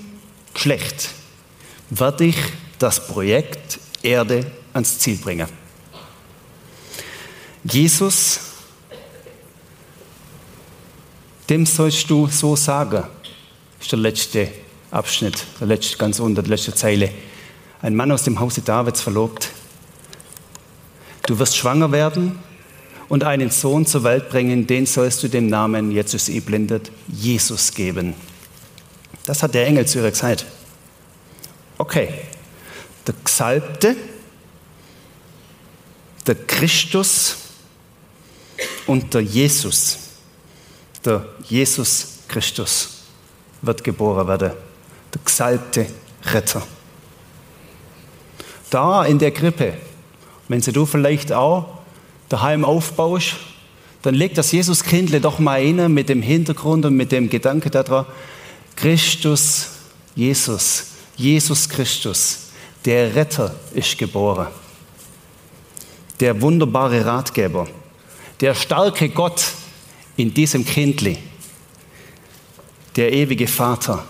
Geschlecht 0.53 1.09
werde 1.89 2.25
ich 2.25 2.37
das 2.79 3.07
Projekt 3.07 3.79
Erde 4.01 4.45
ans 4.73 4.99
Ziel 4.99 5.17
bringen. 5.17 5.47
Jesus, 7.63 8.39
dem 11.49 11.65
sollst 11.65 12.09
du 12.09 12.27
so 12.27 12.55
sagen, 12.55 13.03
ist 13.79 13.91
der 13.91 13.99
letzte 13.99 14.51
Abschnitt, 14.91 15.43
der 15.59 15.67
letzte, 15.67 15.97
ganz 15.97 16.19
unter 16.19 16.41
der 16.41 16.51
letzte 16.51 16.73
Zeile. 16.73 17.11
Ein 17.81 17.95
Mann 17.95 18.11
aus 18.11 18.23
dem 18.23 18.39
Hause 18.39 18.61
Davids 18.61 19.01
verlobt, 19.01 19.49
Du 21.25 21.39
wirst 21.39 21.57
schwanger 21.57 21.91
werden 21.91 22.39
und 23.09 23.23
einen 23.23 23.49
Sohn 23.49 23.85
zur 23.85 24.03
Welt 24.03 24.29
bringen, 24.29 24.67
den 24.67 24.85
sollst 24.85 25.23
du 25.23 25.27
dem 25.27 25.47
Namen, 25.47 25.91
jetzt 25.91 26.13
ist 26.13 26.25
sie 26.25 26.39
blindet, 26.39 26.91
Jesus 27.07 27.73
geben. 27.73 28.13
Das 29.25 29.41
hat 29.41 29.53
der 29.53 29.65
Engel 29.67 29.87
zu 29.87 29.99
ihrer 29.99 30.11
gesagt. 30.11 30.45
Okay, 31.77 32.09
der 33.07 33.15
Gesalbte, 33.23 33.95
der 36.25 36.35
Christus 36.35 37.37
und 38.87 39.13
der 39.13 39.21
Jesus, 39.21 39.97
der 41.03 41.25
Jesus 41.47 42.19
Christus, 42.27 42.89
wird 43.61 43.83
geboren 43.83 44.27
werden, 44.27 44.51
der 45.13 45.21
gesalbte 45.23 45.87
Retter. 46.25 46.61
Da 48.69 49.05
in 49.05 49.19
der 49.19 49.31
Krippe, 49.31 49.73
wenn 50.47 50.61
sie 50.61 50.71
du 50.71 50.85
vielleicht 50.85 51.31
auch 51.31 51.65
daheim 52.29 52.65
aufbaust, 52.65 53.35
dann 54.01 54.13
leg 54.13 54.35
das 54.35 54.51
Jesuskindle 54.51 55.19
doch 55.19 55.39
mal 55.39 55.59
rein 55.59 55.91
mit 55.93 56.09
dem 56.09 56.21
Hintergrund 56.21 56.85
und 56.85 56.95
mit 56.95 57.11
dem 57.11 57.29
Gedanke 57.29 57.69
daran, 57.69 58.05
Christus, 58.75 59.69
Jesus, 60.15 60.87
Jesus 61.15 61.67
Christus, 61.67 62.39
der 62.83 63.15
Retter 63.15 63.55
ist 63.73 63.97
geboren. 63.97 64.47
Der 66.19 66.39
wunderbare 66.41 67.05
Ratgeber, 67.05 67.67
der 68.39 68.53
starke 68.53 69.09
Gott 69.09 69.43
in 70.17 70.33
diesem 70.33 70.65
Kindli, 70.65 71.17
der 72.95 73.11
ewige 73.11 73.47
Vater, 73.47 74.05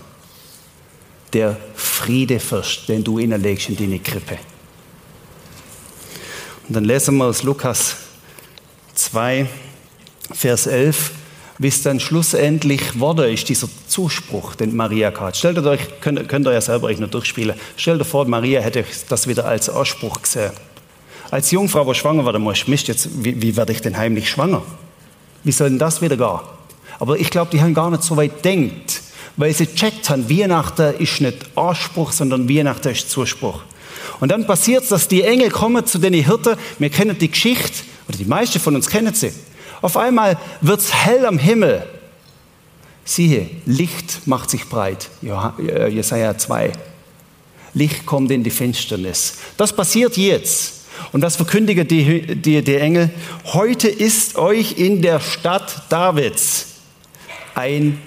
der 1.32 1.56
Friedefürst, 1.74 2.88
den 2.88 3.02
du 3.02 3.18
innerlegst 3.18 3.68
in 3.68 3.76
deine 3.76 3.98
Krippe. 3.98 4.38
Und 6.68 6.74
dann 6.74 6.84
lesen 6.84 7.16
wir 7.16 7.26
aus 7.26 7.44
Lukas 7.44 7.96
2, 8.94 9.46
Vers 10.32 10.66
11, 10.66 11.12
wie 11.58 11.68
es 11.68 11.82
dann 11.82 12.00
schlussendlich 12.00 12.98
wurde, 12.98 13.32
ist 13.32 13.48
dieser 13.48 13.68
Zuspruch, 13.86 14.56
den 14.56 14.74
Maria 14.74 15.12
hat. 15.18 15.36
Stellt 15.36 15.58
euch, 15.58 15.80
könnt, 16.00 16.28
könnt 16.28 16.46
ihr 16.46 16.52
ja 16.52 16.60
selber 16.60 16.88
euch 16.88 16.98
noch 16.98 17.08
durchspielen. 17.08 17.56
Stellt 17.76 18.00
euch 18.00 18.06
vor, 18.06 18.26
Maria 18.26 18.60
hätte 18.60 18.84
das 19.08 19.28
wieder 19.28 19.46
als 19.46 19.68
Ausspruch 19.68 20.20
gesehen. 20.20 20.50
Als 21.30 21.50
Jungfrau, 21.52 21.84
die 21.84 21.94
schwanger 21.94 22.24
werden 22.24 22.42
muss, 22.42 22.66
Mist, 22.66 22.88
jetzt, 22.88 23.08
wie, 23.24 23.40
wie 23.40 23.56
werde 23.56 23.72
ich 23.72 23.80
denn 23.80 23.96
heimlich 23.96 24.28
schwanger? 24.28 24.62
Wie 25.44 25.52
soll 25.52 25.70
denn 25.70 25.78
das 25.78 26.02
wieder 26.02 26.16
gehen? 26.16 26.40
Aber 26.98 27.18
ich 27.18 27.30
glaube, 27.30 27.50
die 27.52 27.60
haben 27.60 27.74
gar 27.74 27.90
nicht 27.90 28.02
so 28.02 28.16
weit 28.16 28.44
denkt, 28.44 29.02
weil 29.36 29.52
sie 29.52 29.66
checkt 29.66 30.10
haben, 30.10 30.28
Weihnachten 30.28 30.94
ist 30.98 31.20
nicht 31.20 31.56
Ausspruch, 31.56 32.10
sondern 32.12 32.48
Weihnachten 32.48 32.88
ist 32.88 33.10
Zuspruch. 33.10 33.62
Und 34.20 34.30
dann 34.30 34.46
passiert 34.46 34.84
es, 34.84 34.88
dass 34.90 35.08
die 35.08 35.22
Engel 35.22 35.50
kommen 35.50 35.86
zu 35.86 35.98
den 35.98 36.14
Hirten. 36.14 36.56
Wir 36.78 36.90
kennen 36.90 37.18
die 37.18 37.30
Geschichte, 37.30 37.84
oder 38.08 38.18
die 38.18 38.24
meisten 38.24 38.60
von 38.60 38.74
uns 38.74 38.88
kennen 38.88 39.14
sie. 39.14 39.32
Auf 39.82 39.96
einmal 39.96 40.38
wird 40.60 40.80
es 40.80 40.92
hell 40.92 41.26
am 41.26 41.38
Himmel. 41.38 41.86
Siehe, 43.04 43.48
Licht 43.66 44.26
macht 44.26 44.50
sich 44.50 44.68
breit. 44.68 45.08
Äh, 45.22 45.88
Jesaja 45.88 46.36
2. 46.36 46.72
Licht 47.74 48.06
kommt 48.06 48.30
in 48.30 48.42
die 48.42 48.50
Finsternis. 48.50 49.34
Das 49.56 49.72
passiert 49.72 50.16
jetzt. 50.16 50.86
Und 51.12 51.20
das 51.20 51.36
verkündigen 51.36 51.86
die, 51.86 52.34
die, 52.36 52.62
die 52.62 52.74
Engel. 52.76 53.10
Heute 53.52 53.88
ist 53.88 54.36
euch 54.36 54.78
in 54.78 55.02
der 55.02 55.20
Stadt 55.20 55.82
Davids 55.88 56.66
ein 57.54 58.00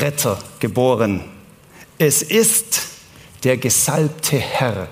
Retter 0.00 0.38
geboren. 0.58 1.24
Es 1.98 2.22
ist 2.22 2.82
der 3.44 3.56
gesalbte 3.56 4.36
Herr. 4.36 4.88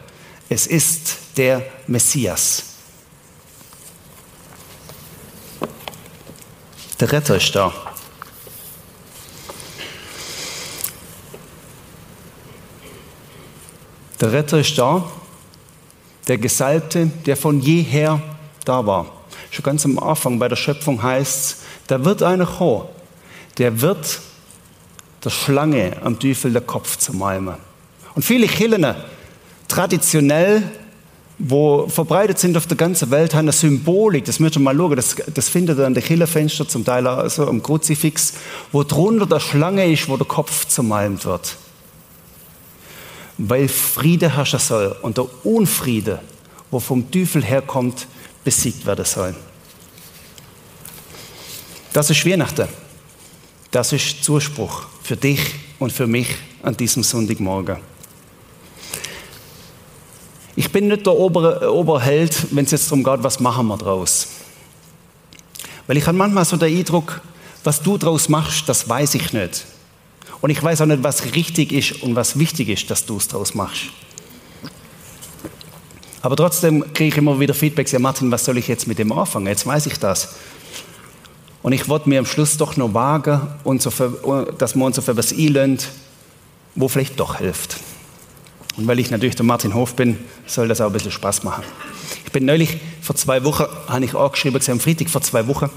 Es 0.55 0.67
ist 0.67 1.17
der 1.39 1.65
Messias. 1.87 2.63
Der 7.01 7.11
Retter 7.11 7.37
ist 7.37 7.55
da. 7.55 7.73
Der 14.21 14.31
Retter 14.31 14.59
ist 14.59 14.77
da, 14.77 15.11
der 16.29 16.37
Gesalbte, 16.37 17.07
der 17.07 17.39
von 17.39 17.59
jeher 17.59 18.21
da 18.67 18.85
war. 18.85 19.07
Schon 19.51 19.63
ganz 19.63 19.87
am 19.87 19.99
Anfang 20.01 20.39
bei 20.39 20.49
der 20.49 20.57
Schöpfung 20.57 21.03
heißt 21.03 21.35
es, 21.35 21.57
da 21.87 22.05
wird 22.05 22.23
einer 22.23 22.45
kommen, 22.45 22.89
der 23.57 23.81
wird 23.81 24.21
der 25.25 25.31
Schlange 25.31 25.97
am 26.05 26.21
Teufel 26.21 26.53
der 26.53 26.61
Kopf 26.61 26.99
zermalmen. 26.99 27.57
Und 28.15 28.23
viele 28.23 28.47
Kirchen 28.47 28.85
traditionell 29.73 30.63
wo 31.45 31.89
verbreitet 31.89 32.39
sind 32.39 32.57
auf 32.57 32.69
der 32.69 32.77
ganzen 32.77 33.11
Welt, 33.11 33.35
haben 33.35 33.47
eine 33.47 33.53
Symbolik, 33.53 34.25
das 34.25 34.39
müsst 34.39 34.57
ihr 34.57 34.61
mal 34.61 34.77
schauen, 34.77 34.95
das, 34.95 35.17
das 35.35 35.49
findet 35.49 35.79
ihr 35.79 35.87
an 35.87 35.95
den 35.95 36.03
Killerfenstern, 36.03 36.69
zum 36.69 36.85
Teil 36.85 37.05
also 37.07 37.49
am 37.49 37.61
Kruzifix, 37.61 38.35
wo 38.71 38.85
drunter 38.85 39.27
der 39.27 39.41
Schlange 39.41 39.91
ist, 39.91 40.09
wo 40.09 40.17
der 40.17 40.27
Kopf 40.27 40.69
zermalmt 40.69 41.25
wird. 41.25 41.57
Weil 43.39 43.67
Friede 43.69 44.37
herrschen 44.37 44.61
soll 44.61 44.95
und 45.03 45.17
der 45.17 45.27
Unfriede, 45.45 46.21
wo 46.71 46.79
vom 46.79 47.11
Teufel 47.11 47.43
herkommt, 47.43 48.07
besiegt 48.45 48.87
werden 48.87 49.05
soll. 49.05 49.35
Das 51.93 52.09
ist 52.09 52.25
Weihnachten. 52.25 52.69
Das 53.73 53.93
ist 53.93 54.23
Zuspruch 54.23 54.85
für 55.03 55.17
dich 55.17 55.41
und 55.81 55.93
für 55.93 56.07
mich 56.07 56.29
an 56.63 56.77
diesem 56.77 57.03
Sonntagmorgen. 57.03 57.92
Ich 60.55 60.71
bin 60.71 60.89
nicht 60.89 61.07
der 61.07 61.15
Ober 61.15 61.73
Oberheld, 61.73 62.55
wenn 62.55 62.65
es 62.65 62.73
jetzt 62.73 62.91
darum 62.91 63.05
geht, 63.05 63.23
was 63.23 63.41
machen 63.41 63.67
wir 63.69 63.79
draus. 63.79 64.29
Weil 65.87 65.97
ich 65.97 66.07
habe 66.07 66.17
manchmal 66.17 66.45
so 66.45 66.57
den 66.57 66.77
Eindruck, 66.77 67.21
was 67.65 67.83
du 67.83 67.97
draus 67.97 68.29
machst, 68.29 68.69
das 68.69 68.89
weiß 68.89 69.15
ich 69.15 69.33
nicht. 69.33 69.65
Und 70.41 70.51
ich 70.51 70.63
weiß 70.63 70.81
auch 70.83 70.87
nicht, 70.87 71.03
was 71.03 71.35
richtig 71.35 71.73
ist 71.73 72.03
und 72.03 72.17
was 72.17 72.39
wichtig 72.39 72.69
ist, 72.69 72.91
dass 72.91 73.07
du 73.07 73.17
es 73.17 73.29
draus 73.29 73.55
machst. 73.55 73.85
Aber 76.21 76.37
trotzdem 76.37 76.93
kriege 76.93 77.09
ich 77.09 77.17
immer 77.17 77.39
wieder 77.41 77.55
Feedback, 77.55 77.91
ja 77.91 77.99
Martin, 77.99 78.31
was 78.31 78.45
soll 78.45 78.59
ich 78.59 78.69
jetzt 78.69 78.87
mit 78.87 78.99
dem 78.99 79.11
anfangen? 79.13 79.47
Jetzt 79.47 79.67
weiß 79.67 79.87
ich 79.87 79.99
das. 79.99 80.37
Und 81.63 81.73
ich 81.73 81.89
wollte 81.89 82.09
mir 82.09 82.19
am 82.19 82.27
Schluss 82.27 82.57
doch 82.57 82.77
noch 82.77 82.93
wagen, 82.95 83.41
dass 84.59 84.77
wir 84.77 84.85
uns 84.85 84.99
auf 84.99 85.09
etwas 85.09 85.33
einlösen, 85.33 85.79
wo 86.75 86.89
vielleicht 86.89 87.19
doch 87.19 87.39
hilft. 87.39 87.77
Und 88.77 88.87
weil 88.87 88.99
ich 88.99 89.11
natürlich 89.11 89.37
der 89.37 89.45
Martin 89.45 89.75
Hof 89.75 89.95
bin, 89.95 90.19
soll 90.47 90.69
das 90.69 90.81
auch 90.81 90.87
ein 90.87 90.93
bisschen 90.93 91.11
Spaß 91.11 91.43
machen. 91.43 91.65
Ich 92.25 92.33
bin 92.33 92.47
neulich 92.47 92.79
vor 93.03 93.15
zwei 93.17 93.45
Wochen, 93.45 93.65
habe 93.89 94.05
ich 94.05 94.15
auch 94.15 94.33
geschrieben, 94.33 94.59
am 94.67 94.81
Freitag 94.81 95.11
vor 95.11 95.21
zwei 95.21 95.47
Wochen, 95.47 95.69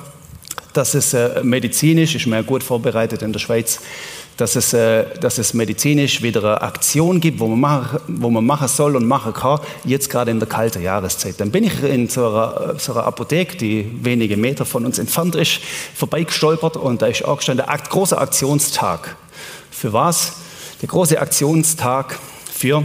dass 0.72 0.94
es 0.94 1.14
äh, 1.14 1.42
medizinisch, 1.44 2.16
ist 2.16 2.28
mir 2.28 2.44
gut 2.44 2.64
vorbereitet 2.64 3.22
in 3.22 3.32
der 3.32 3.40
Schweiz, 3.40 3.80
dass 4.38 4.56
es, 4.56 4.74
äh, 4.74 5.06
dass 5.20 5.38
es 5.38 5.54
medizinisch 5.54 6.22
wieder 6.22 6.44
eine 6.44 6.62
Aktion 6.62 7.20
gibt, 7.20 7.40
wo 7.40 7.48
man, 7.48 7.60
machen, 7.60 8.00
wo 8.08 8.30
man 8.30 8.46
machen 8.46 8.68
soll 8.68 8.96
und 8.96 9.06
machen 9.06 9.34
kann, 9.34 9.60
jetzt 9.86 10.10
gerade 10.10 10.32
in 10.32 10.40
der 10.40 10.50
kalten 10.50 10.82
Jahreszeit. 10.82 11.40
Dann 11.40 11.52
bin 11.52 11.64
ich 11.64 11.84
in 11.84 12.10
so 12.10 12.28
einer, 12.28 12.76
so 12.78 12.94
einer 12.94 13.06
Apotheke, 13.06 13.58
die 13.58 13.90
wenige 14.02 14.36
Meter 14.38 14.66
von 14.66 14.86
uns 14.86 15.00
entfernt 15.00 15.36
ist, 15.36 15.60
vorbeigestolpert 15.96 16.78
und 16.78 17.02
da 17.02 17.08
ist 17.08 17.24
auch 17.24 17.38
gestanden, 17.38 17.66
der 17.66 17.78
große 17.78 18.18
Aktionstag. 18.18 19.16
Für 19.72 19.94
was? 19.94 20.34
Der 20.82 20.90
große 20.90 21.20
Aktionstag 21.20 22.20
für 22.56 22.84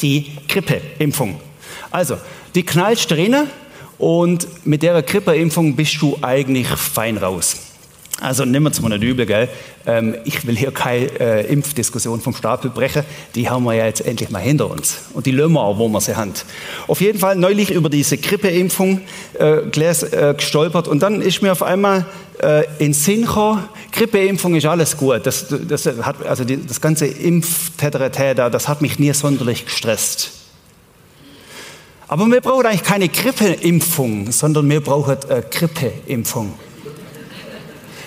die 0.00 0.32
Grippeimpfung. 0.48 1.40
Also, 1.90 2.18
die 2.54 2.62
knallst 2.62 3.10
drinnen 3.10 3.48
und 3.98 4.46
mit 4.66 4.82
der 4.82 5.00
Grippeimpfung 5.02 5.74
bist 5.74 6.00
du 6.00 6.18
eigentlich 6.20 6.68
fein 6.68 7.16
raus. 7.16 7.56
Also 8.20 8.44
nimm 8.44 8.66
es 8.66 8.80
mal 8.80 8.90
nicht 8.90 9.02
übel, 9.02 9.26
gell? 9.26 9.48
Ähm, 9.84 10.14
ich 10.24 10.46
will 10.46 10.56
hier 10.56 10.70
keine 10.70 11.06
äh, 11.18 11.52
Impfdiskussion 11.52 12.20
vom 12.20 12.34
Stapel 12.34 12.70
brechen. 12.70 13.02
Die 13.34 13.50
haben 13.50 13.64
wir 13.64 13.74
ja 13.74 13.86
jetzt 13.86 14.06
endlich 14.06 14.30
mal 14.30 14.38
hinter 14.38 14.70
uns. 14.70 14.98
Und 15.12 15.26
die 15.26 15.32
lösen 15.32 15.54
wir 15.54 15.60
auch, 15.60 15.78
wo 15.78 15.88
wir 15.88 16.00
sie 16.00 16.14
haben. 16.14 16.32
Auf 16.86 17.00
jeden 17.00 17.18
Fall 17.18 17.34
neulich 17.34 17.72
über 17.72 17.88
diese 17.88 18.18
Grippeimpfung 18.18 19.00
äh, 19.40 19.62
äh, 19.62 20.34
gestolpert 20.34 20.86
und 20.86 21.02
dann 21.02 21.20
ist 21.20 21.42
mir 21.42 21.50
auf 21.50 21.64
einmal 21.64 22.06
äh, 22.42 22.64
in 22.78 22.92
Sinn 22.92 23.22
gekommen, 23.22 23.68
Grippeimpfung 23.92 24.54
ist 24.54 24.66
alles 24.66 24.96
gut. 24.96 25.24
Das, 25.24 25.46
das, 25.48 25.86
hat, 25.86 26.24
also 26.26 26.44
die, 26.44 26.64
das 26.64 26.80
ganze 26.80 27.06
Impftäter, 27.06 28.50
das 28.50 28.68
hat 28.68 28.82
mich 28.82 28.98
nie 28.98 29.12
sonderlich 29.12 29.64
gestresst. 29.64 30.32
Aber 32.08 32.26
wir 32.26 32.40
brauchen 32.40 32.66
eigentlich 32.66 32.82
keine 32.82 33.08
Grippeimpfung, 33.08 34.30
sondern 34.32 34.68
wir 34.68 34.82
brauchen 34.82 35.16
eine 35.28 35.42
Grippeimpfung. 35.42 36.52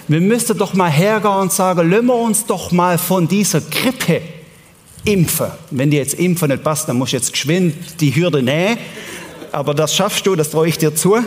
Wir 0.08 0.22
müssten 0.22 0.56
doch 0.58 0.76
mal 0.76 0.92
hergehen 0.92 1.34
und 1.34 1.52
sagen, 1.52 1.90
lassen 1.90 2.06
wir 2.06 2.16
uns 2.16 2.46
doch 2.46 2.72
mal 2.72 3.00
von 3.00 3.28
dieser 3.28 3.62
Grippe 3.62 4.22
impfen. 5.06 5.48
Wenn 5.72 5.90
dir 5.90 5.98
jetzt 5.98 6.14
impfen 6.16 6.50
nicht 6.50 6.64
passt, 6.64 6.88
dann 6.88 6.98
musst 6.98 7.14
du 7.14 7.18
jetzt 7.18 7.32
geschwind 7.32 7.76
die 8.00 8.16
Hürde 8.16 8.44
nähen. 8.44 8.78
Aber 9.52 9.74
das 9.74 9.96
schaffst 9.96 10.28
du, 10.28 10.36
das 10.36 10.52
traue 10.52 10.68
ich 10.68 10.78
dir 10.78 10.94
zu. 10.94 11.18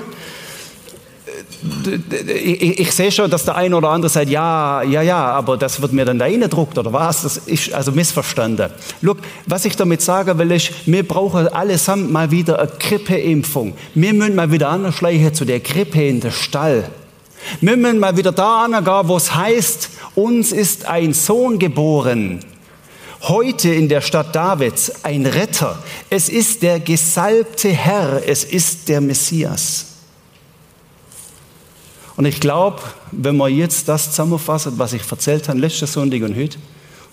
Ich, 2.28 2.78
ich, 2.78 2.92
sehe 2.92 3.10
schon, 3.10 3.28
dass 3.30 3.44
der 3.44 3.56
eine 3.56 3.76
oder 3.76 3.88
andere 3.88 4.08
sagt, 4.08 4.28
ja, 4.28 4.82
ja, 4.82 5.02
ja, 5.02 5.26
aber 5.32 5.56
das 5.56 5.82
wird 5.82 5.92
mir 5.92 6.04
dann 6.04 6.18
da 6.18 6.26
reingedruckt 6.26 6.78
oder 6.78 6.92
was? 6.92 7.22
Das 7.22 7.36
ist 7.36 7.72
also 7.72 7.90
missverstanden. 7.90 8.70
Look, 9.00 9.18
was 9.46 9.64
ich 9.64 9.74
damit 9.74 10.00
sagen 10.00 10.38
will, 10.38 10.52
ist, 10.52 10.70
wir 10.86 11.06
brauchen 11.06 11.48
allesamt 11.48 12.12
mal 12.12 12.30
wieder 12.30 12.60
eine 12.60 12.70
Grippeimpfung. 12.78 13.74
Wir 13.94 14.14
müssen 14.14 14.36
mal 14.36 14.52
wieder 14.52 14.68
anschleichen 14.68 15.34
zu 15.34 15.44
der 15.44 15.58
Grippe 15.58 16.06
in 16.06 16.20
der 16.20 16.30
Stall. 16.30 16.88
Wir 17.60 17.76
müssen 17.76 17.98
mal 17.98 18.16
wieder 18.16 18.32
da 18.32 18.64
angehen, 18.64 19.08
wo 19.08 19.16
es 19.16 19.34
heißt, 19.34 19.90
uns 20.14 20.52
ist 20.52 20.86
ein 20.86 21.12
Sohn 21.12 21.58
geboren. 21.58 22.40
Heute 23.22 23.70
in 23.70 23.88
der 23.88 24.00
Stadt 24.00 24.34
Davids 24.34 24.92
ein 25.02 25.26
Retter. 25.26 25.82
Es 26.08 26.28
ist 26.28 26.62
der 26.62 26.78
gesalbte 26.78 27.70
Herr, 27.70 28.22
es 28.26 28.44
ist 28.44 28.88
der 28.88 29.00
Messias. 29.00 29.87
Und 32.18 32.24
ich 32.24 32.40
glaube, 32.40 32.82
wenn 33.12 33.36
wir 33.36 33.46
jetzt 33.46 33.88
das 33.88 34.10
zusammenfassen, 34.10 34.72
was 34.76 34.92
ich 34.92 35.08
erzählt 35.08 35.48
habe, 35.48 35.60
letzte 35.60 35.86
Sonntag 35.86 36.22
und 36.22 36.34
heute, 36.34 36.58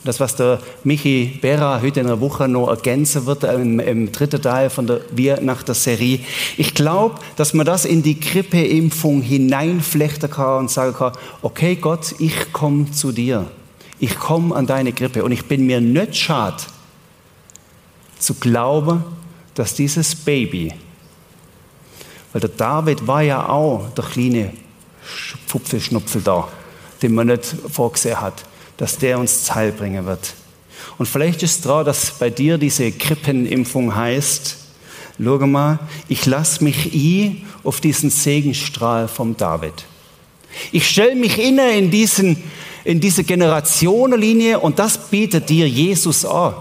das, 0.04 0.20
was 0.20 0.36
der 0.36 0.60
Michi 0.84 1.38
Bera 1.40 1.80
heute 1.80 2.00
in 2.00 2.08
der 2.08 2.20
Woche 2.20 2.48
noch 2.48 2.70
ergänzen 2.70 3.28
wird 3.28 3.44
im, 3.44 3.80
im 3.80 4.12
dritten 4.12 4.42
Teil 4.42 4.72
von 4.72 4.88
der 4.88 5.02
Wir 5.12 5.40
nach 5.42 5.62
der 5.62 5.76
Serie. 5.76 6.22
Ich 6.58 6.74
glaube, 6.74 7.20
dass 7.36 7.54
man 7.54 7.68
das 7.68 7.86
in 7.86 8.02
die 8.02 8.20
Grippeimpfung 8.20 9.22
hineinflechten 9.22 10.32
kann 10.32 10.62
und 10.62 10.72
sagen 10.72 10.96
kann, 10.96 11.14
okay 11.44 11.76
Gott, 11.76 12.16
ich 12.18 12.52
komme 12.52 12.90
zu 12.90 13.12
dir. 13.12 13.46
Ich 14.00 14.18
komme 14.18 14.56
an 14.56 14.66
deine 14.66 14.92
Grippe 14.92 15.24
und 15.24 15.32
ich 15.32 15.46
bin 15.46 15.68
mir 15.68 15.82
nicht 15.82 16.16
schade 16.16 16.64
zu 18.18 18.34
glauben, 18.34 19.04
dass 19.54 19.76
dieses 19.76 20.16
Baby, 20.16 20.74
weil 22.34 22.42
der 22.42 22.50
David 22.50 23.06
war 23.06 23.22
ja 23.22 23.48
auch 23.48 23.92
der 23.96 24.04
kleine 24.04 24.65
Pfupfelschnupfel 25.48 26.22
da, 26.22 26.48
den 27.02 27.14
man 27.14 27.28
nicht 27.28 27.56
vorgesehen 27.72 28.22
hat 28.22 28.44
dass 28.78 28.98
der 28.98 29.20
uns 29.20 29.46
zu 29.46 29.56
Heil 29.56 29.72
bringen 29.72 30.06
wird. 30.06 30.34
Und 30.98 31.06
vielleicht 31.08 31.44
ist 31.44 31.52
es 31.58 31.62
dran, 31.62 31.86
dass 31.86 32.12
bei 32.12 32.30
dir 32.30 32.58
diese 32.58 32.92
Krippenimpfung 32.92 33.96
heißt, 33.96 34.58
schau 35.18 35.38
mal, 35.40 35.80
ich 36.08 36.26
lasse 36.26 36.64
mich 36.64 36.94
ein 36.94 37.46
auf 37.64 37.80
diesen 37.82 38.10
Segenstrahl 38.10 39.08
vom 39.08 39.36
David. 39.36 39.74
Ich 40.72 40.88
stelle 40.88 41.16
mich 41.16 41.38
inne 41.40 41.78
in, 41.78 41.92
diesen, 41.92 42.42
in 42.84 43.00
diese 43.00 43.24
Generationenlinie 43.24 44.60
und 44.60 44.80
das 44.80 44.98
bietet 45.10 45.50
dir 45.50 45.68
Jesus 45.68 46.26
an. 46.26 46.54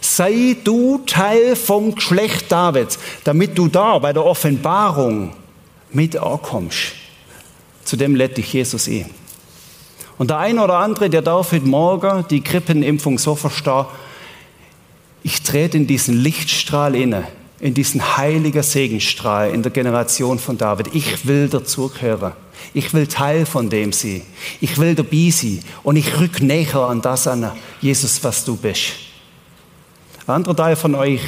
Sei 0.00 0.56
du 0.62 0.98
Teil 1.06 1.56
vom 1.56 1.94
Geschlecht 1.94 2.50
Davids, 2.50 2.98
damit 3.24 3.58
du 3.58 3.68
da 3.68 3.98
bei 3.98 4.12
der 4.12 4.24
Offenbarung 4.24 5.32
mit 5.90 6.16
ankommst. 6.16 6.97
Zu 7.88 7.96
dem 7.96 8.14
lädt 8.14 8.36
dich 8.36 8.52
Jesus 8.52 8.86
ein. 8.86 9.06
Und 10.18 10.28
der 10.28 10.36
eine 10.36 10.62
oder 10.62 10.76
andere, 10.76 11.08
der 11.08 11.22
darf 11.22 11.52
heute 11.52 11.64
Morgen 11.64 12.22
die 12.28 12.42
Krippenimpfung 12.42 13.16
so 13.16 13.34
verstehen, 13.34 13.86
ich 15.22 15.40
trete 15.40 15.78
in 15.78 15.86
diesen 15.86 16.22
Lichtstrahl 16.22 16.94
inne, 16.94 17.26
in 17.60 17.72
diesen 17.72 18.18
heiligen 18.18 18.62
Segenstrahl 18.62 19.54
in 19.54 19.62
der 19.62 19.72
Generation 19.72 20.38
von 20.38 20.58
David. 20.58 20.94
Ich 20.94 21.26
will 21.26 21.48
dazugehören. 21.48 22.34
Ich 22.74 22.92
will 22.92 23.06
Teil 23.06 23.46
von 23.46 23.70
dem 23.70 23.94
sein. 23.94 24.20
Ich 24.60 24.76
will 24.76 24.94
dabei 24.94 25.30
sein. 25.30 25.60
Und 25.82 25.96
ich 25.96 26.20
rück 26.20 26.42
näher 26.42 26.76
an 26.80 27.00
das 27.00 27.26
an, 27.26 27.52
Jesus, 27.80 28.22
was 28.22 28.44
du 28.44 28.54
bist. 28.54 28.96
Ein 30.26 30.34
anderer 30.34 30.56
Teil 30.56 30.76
von 30.76 30.94
euch, 30.94 31.22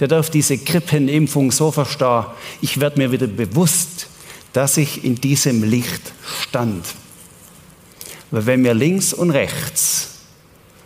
der 0.00 0.08
darf 0.08 0.30
diese 0.30 0.56
Krippenimpfung 0.56 1.50
so 1.50 1.70
verstehen. 1.70 2.24
Ich 2.62 2.80
werde 2.80 2.96
mir 2.96 3.12
wieder 3.12 3.26
bewusst, 3.26 4.08
dass 4.58 4.76
ich 4.76 5.04
in 5.04 5.14
diesem 5.14 5.62
Licht 5.62 6.12
stand. 6.40 6.84
Weil 8.32 8.46
wenn 8.46 8.64
wir 8.64 8.74
links 8.74 9.12
und 9.12 9.30
rechts 9.30 10.16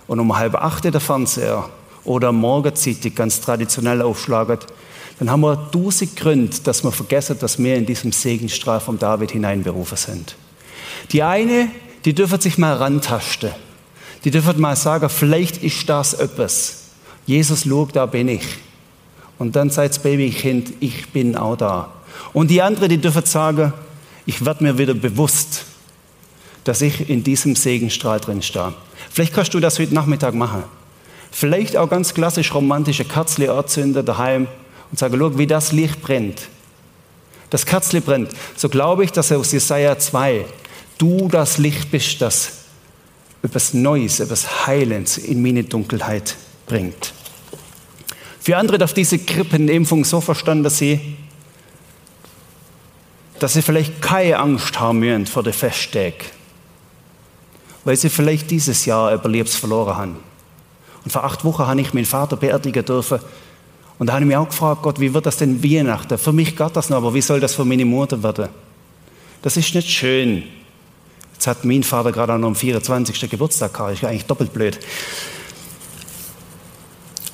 und 0.07 0.21
um 0.21 0.37
halb 0.37 0.57
acht 0.57 0.85
der 0.85 1.01
Fernseher 1.01 1.71
oder 2.05 2.33
Morgenzeitung 2.33 3.15
ganz 3.15 3.41
traditionell 3.41 4.03
aufschlagen, 4.03 4.59
dann 5.19 5.31
haben 5.31 5.41
wir 5.41 5.71
tausend 5.71 6.17
Gründe, 6.17 6.55
dass 6.65 6.85
wir 6.85 6.93
vergessen, 6.93 7.39
dass 7.39 7.59
wir 7.59 7.75
in 7.77 7.87
diesem 7.87 8.13
Segenstrahl 8.13 8.79
von 8.79 8.99
David 8.99 9.31
hineinberufen 9.31 9.97
sind. 9.97 10.37
Die 11.11 11.23
eine, 11.23 11.71
die 12.05 12.15
dürfen 12.15 12.43
sich 12.43 12.59
mal 12.59 12.75
rantasten. 12.75 13.53
Die 14.23 14.31
dürfen 14.31 14.61
mal 14.61 14.77
sagen, 14.77 15.09
vielleicht 15.09 15.63
ist 15.63 15.89
das 15.89 16.13
etwas. 16.13 16.89
Jesus, 17.25 17.65
schau, 17.67 17.87
da 17.87 18.05
bin 18.05 18.29
ich. 18.29 18.45
Und 19.39 19.57
dann 19.57 19.71
das 19.71 19.99
Babykind, 19.99 20.75
ich 20.81 21.09
bin 21.09 21.37
auch 21.37 21.57
da. 21.57 22.02
Und 22.33 22.51
die 22.51 22.63
andere, 22.63 22.89
die 22.89 22.99
dürfen 22.99 23.25
sagen, 23.25 23.73
ich 24.27 24.45
werde 24.45 24.65
mir 24.65 24.79
wieder 24.79 24.95
bewusst, 24.95 25.65
dass 26.65 26.81
ich 26.81 27.09
in 27.09 27.25
diesem 27.25 27.57
Segenstrahl 27.57 28.21
drin 28.21 28.43
stehe. 28.43 28.75
Vielleicht 29.11 29.35
kannst 29.35 29.53
du 29.55 29.61
das 29.61 29.79
heute 29.79 29.95
Nachmittag 29.95 30.35
machen. 30.35 30.65
Vielleicht 31.31 31.77
auch 31.77 31.89
ganz 31.89 32.15
klassisch 32.15 32.55
romantische 32.55 33.05
Kerzle 33.05 33.53
anzünden 33.53 34.05
daheim 34.05 34.47
und 34.91 34.99
sagen, 34.99 35.17
schau, 35.19 35.39
wie 35.39 35.47
das 35.47 35.73
Licht 35.73 36.03
brennt. 36.03 36.49
Das 37.51 37.67
Kerzle 37.67 38.01
brennt. 38.01 38.31
So 38.57 38.69
glaube 38.69 39.05
ich, 39.05 39.13
dass 39.13 39.33
aus 39.33 39.53
Jesaja 39.53 39.99
2 39.99 40.45
du 40.99 41.29
das 41.29 41.59
Licht 41.59 41.91
bist, 41.91 42.21
das 42.23 42.53
etwas 43.43 43.75
Neues, 43.75 44.21
etwas 44.21 44.67
Heilens 44.67 45.19
in 45.19 45.43
meine 45.43 45.65
Dunkelheit 45.65 46.37
bringt. 46.67 47.13
Für 48.41 48.57
andere 48.57 48.79
darf 48.79 48.95
diese 48.95 49.19
Krippenimpfung 49.19 50.05
so 50.05 50.21
verstanden 50.21 50.71
sein, 50.71 51.17
dass 53.43 53.55
sie 53.55 53.63
vielleicht 53.63 54.01
keine 54.01 54.39
Angst 54.39 54.79
haben 54.79 55.01
müssen 55.01 55.27
vor 55.27 55.43
der 55.43 55.53
Festtag 55.53 56.15
weil 57.85 57.97
sie 57.97 58.11
vielleicht 58.11 58.51
dieses 58.51 58.85
Jahr 58.85 59.13
Überlebens 59.13 59.57
verloren 59.57 59.97
haben. 59.97 60.17
Und 61.05 61.11
vor 61.11 61.25
acht 61.25 61.45
Wochen 61.45 61.67
habe 61.67 61.81
ich 61.81 61.93
meinen 61.95 62.05
Vater 62.05 62.37
beerdigen 62.37 62.85
dürfen. 62.85 63.19
Und 63.99 64.07
da 64.07 64.15
habe 64.15 64.23
ich 64.23 64.29
mich 64.29 64.37
auch 64.37 64.49
gefragt, 64.49 64.83
Gott, 64.83 65.01
wie 65.01 65.13
wird 65.13 65.27
das 65.27 65.37
denn 65.37 65.63
Weihnachten? 65.63 66.17
Für 66.19 66.33
mich 66.33 66.57
geht 66.57 66.77
das 66.77 66.91
noch, 66.91 66.99
aber 66.99 67.15
wie 67.15 67.21
soll 67.21 67.41
das 67.41 67.55
für 67.55 67.65
meine 67.65 67.85
Mutter 67.85 68.23
werden? 68.23 68.49
Das 69.43 69.57
ist 69.57 69.75
nicht 69.75 69.91
schön. 69.91 70.45
Jetzt 71.33 71.47
hat 71.47 71.65
mein 71.65 71.83
Vater 71.83 72.13
gerade 72.13 72.39
noch 72.39 72.49
am 72.49 72.55
24. 72.55 73.29
Geburtstag 73.29 73.73
gehabt. 73.73 73.95
Ich 73.95 74.07
eigentlich 74.07 74.27
doppelt 74.27 74.53
blöd. 74.53 74.79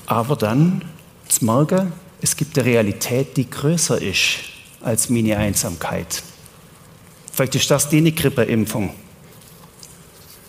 Aber 0.07 0.37
dann 0.37 0.83
zu 1.29 1.45
merken, 1.45 1.93
es 2.23 2.35
gibt 2.35 2.59
eine 2.59 2.67
Realität, 2.67 3.37
die 3.37 3.49
größer 3.49 4.01
ist 4.01 4.58
als 4.81 5.09
meine 5.11 5.37
Einsamkeit. 5.37 6.23
Vielleicht 7.33 7.55
ist 7.55 7.71
das 7.71 7.89
die 7.89 8.15
Grippeimpfung. 8.15 8.91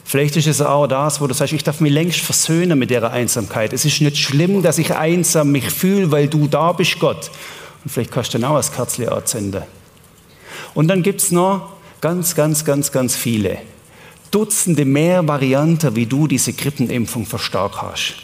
Vielleicht 0.05 0.37
ist 0.37 0.47
es 0.47 0.59
auch 0.59 0.87
das, 0.87 1.21
wo 1.21 1.27
du 1.27 1.35
sagst, 1.35 1.53
ich 1.53 1.63
darf 1.63 1.81
mich 1.81 1.93
längst 1.93 2.19
versöhnen 2.21 2.79
mit 2.79 2.89
der 2.89 3.11
Einsamkeit. 3.11 3.73
Es 3.73 3.85
ist 3.85 4.01
nicht 4.01 4.17
schlimm, 4.17 4.63
dass 4.63 4.79
ich 4.79 4.95
einsam 4.95 5.51
mich 5.51 5.69
fühle, 5.69 6.11
weil 6.11 6.27
du 6.27 6.47
da 6.47 6.71
bist, 6.71 6.97
Gott. 6.97 7.29
Und 7.83 7.91
vielleicht 7.91 8.11
kannst 8.11 8.33
du 8.33 8.39
dann 8.39 8.49
auch 8.49 8.55
ein 8.55 8.75
Kerzchen 8.75 9.07
anzünden. 9.07 9.61
Und 10.73 10.87
dann 10.87 11.03
gibt 11.03 11.21
es 11.21 11.31
noch 11.31 11.73
ganz, 12.01 12.33
ganz, 12.33 12.65
ganz, 12.65 12.91
ganz 12.91 13.15
viele. 13.15 13.59
Dutzende 14.31 14.83
mehr 14.83 15.27
Varianten, 15.27 15.95
wie 15.95 16.07
du 16.07 16.27
diese 16.27 16.53
Krippenimpfung 16.53 17.27
verstärkt 17.27 17.79
hast. 17.81 18.15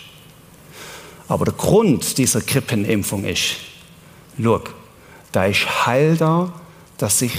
Aber 1.27 1.45
der 1.45 1.53
Grund 1.53 2.17
dieser 2.17 2.41
Krippenimpfung 2.41 3.25
ist, 3.25 3.57
schau, 4.41 4.61
da 5.35 5.47
ist 5.47 5.85
Heil 5.85 6.15
da, 6.15 6.53
dass 6.97 7.19
sich 7.19 7.33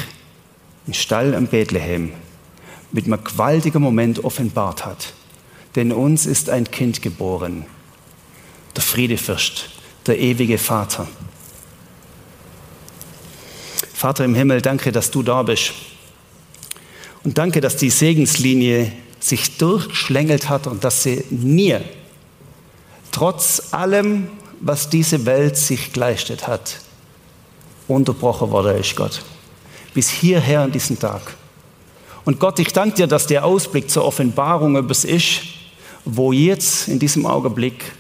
ein 0.87 0.93
Stall 0.93 1.35
am 1.35 1.47
Bethlehem 1.47 2.13
mit 2.93 3.07
einem 3.07 3.25
gewaltigen 3.25 3.81
Moment 3.81 4.23
offenbart 4.23 4.85
hat. 4.85 5.15
Denn 5.77 5.93
uns 5.93 6.27
ist 6.27 6.51
ein 6.51 6.71
Kind 6.71 7.01
geboren, 7.01 7.65
der 8.75 8.83
Friedefürst, 8.83 9.71
der 10.07 10.19
ewige 10.19 10.59
Vater. 10.59 11.09
Vater 13.95 14.27
im 14.27 14.35
Himmel, 14.35 14.61
danke, 14.61 14.93
dass 14.93 15.11
du 15.11 15.23
da 15.23 15.43
bist. 15.43 15.73
Und 17.25 17.39
danke, 17.39 17.63
dass 17.63 17.79
die 17.79 17.91
Segenslinie 17.91 18.93
sich 19.21 19.57
durchschlängelt 19.57 20.51
hat 20.51 20.67
und 20.67 20.85
dass 20.85 21.03
sie 21.03 21.25
nie, 21.31 21.79
trotz 23.11 23.73
allem, 23.73 24.29
was 24.61 24.91
diese 24.91 25.25
Welt 25.25 25.57
sich 25.57 25.95
geleistet 25.95 26.47
hat, 26.47 26.81
unterbrochen 27.89 28.51
wurde, 28.51 28.73
ist 28.73 28.97
Gott. 28.97 29.23
Bis 29.95 30.11
hierher 30.11 30.63
an 30.63 30.73
diesen 30.73 30.99
Tag. 30.99 31.23
Und 32.25 32.41
Gott, 32.41 32.59
ich 32.59 32.73
danke 32.73 32.97
dir, 32.97 33.07
dass 33.07 33.27
der 33.27 33.45
Ausblick 33.45 33.91
zur 33.91 34.05
Offenbarung 34.05 34.77
etwas 34.77 35.05
ist, 35.05 35.43
wo 36.05 36.33
jetzt 36.33 36.89
in 36.89 36.99
diesem 36.99 37.25
Augenblick 37.25 37.93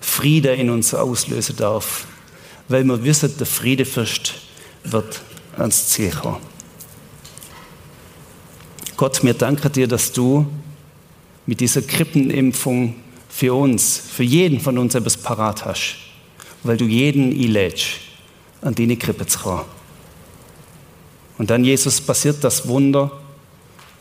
Friede 0.00 0.54
in 0.54 0.70
uns 0.70 0.94
auslösen 0.94 1.56
darf, 1.56 2.06
weil 2.68 2.84
wir 2.84 3.04
wissen, 3.04 3.34
der 3.38 3.46
Friedefürst 3.46 4.34
wird 4.84 5.22
ans 5.56 5.88
Ziel 5.88 6.10
kommen. 6.10 6.38
Gott, 8.96 9.22
wir 9.22 9.34
danken 9.34 9.72
dir, 9.72 9.88
dass 9.88 10.12
du 10.12 10.46
mit 11.46 11.60
dieser 11.60 11.82
Krippenimpfung 11.82 12.94
für 13.28 13.54
uns, 13.54 13.98
für 13.98 14.22
jeden 14.22 14.60
von 14.60 14.78
uns 14.78 14.94
etwas 14.94 15.16
parat 15.16 15.64
hast, 15.64 15.96
weil 16.62 16.76
du 16.76 16.84
jeden 16.84 17.32
einlädst, 17.32 18.00
an 18.62 18.74
deine 18.74 18.96
Krippe 18.96 19.26
zu 19.26 19.38
kommen. 19.38 19.64
Und 21.38 21.50
dann, 21.50 21.64
Jesus, 21.64 22.00
passiert 22.00 22.42
das 22.42 22.66
Wunder, 22.66 23.10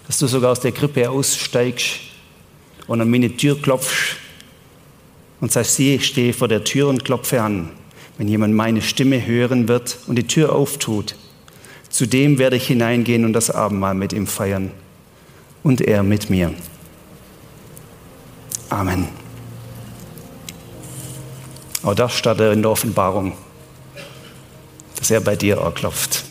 dass 0.07 0.19
du 0.19 0.27
sogar 0.27 0.51
aus 0.51 0.59
der 0.59 0.71
Krippe 0.71 1.09
aussteigst 1.09 1.99
und 2.87 3.01
an 3.01 3.09
meine 3.09 3.35
Tür 3.35 3.59
klopfst 3.61 4.17
und 5.39 5.51
sagst, 5.51 5.75
sieh, 5.75 5.95
ich 5.95 6.05
stehe 6.05 6.33
vor 6.33 6.47
der 6.47 6.63
Tür 6.63 6.87
und 6.87 7.03
klopfe 7.03 7.41
an. 7.41 7.71
Wenn 8.17 8.27
jemand 8.27 8.53
meine 8.53 8.81
Stimme 8.81 9.25
hören 9.25 9.67
wird 9.67 9.97
und 10.07 10.15
die 10.17 10.27
Tür 10.27 10.53
auftut, 10.53 11.15
zu 11.89 12.05
dem 12.05 12.37
werde 12.37 12.55
ich 12.55 12.67
hineingehen 12.67 13.25
und 13.25 13.33
das 13.33 13.49
Abendmahl 13.49 13.95
mit 13.95 14.13
ihm 14.13 14.27
feiern 14.27 14.71
und 15.63 15.81
er 15.81 16.03
mit 16.03 16.29
mir. 16.29 16.53
Amen. 18.69 19.07
Auch 21.83 21.95
das 21.95 22.13
steht 22.13 22.39
in 22.39 22.61
der 22.61 22.71
Offenbarung, 22.71 23.33
dass 25.01 25.09
er 25.09 25.19
bei 25.19 25.35
dir 25.35 25.59
anklopft. 25.59 26.30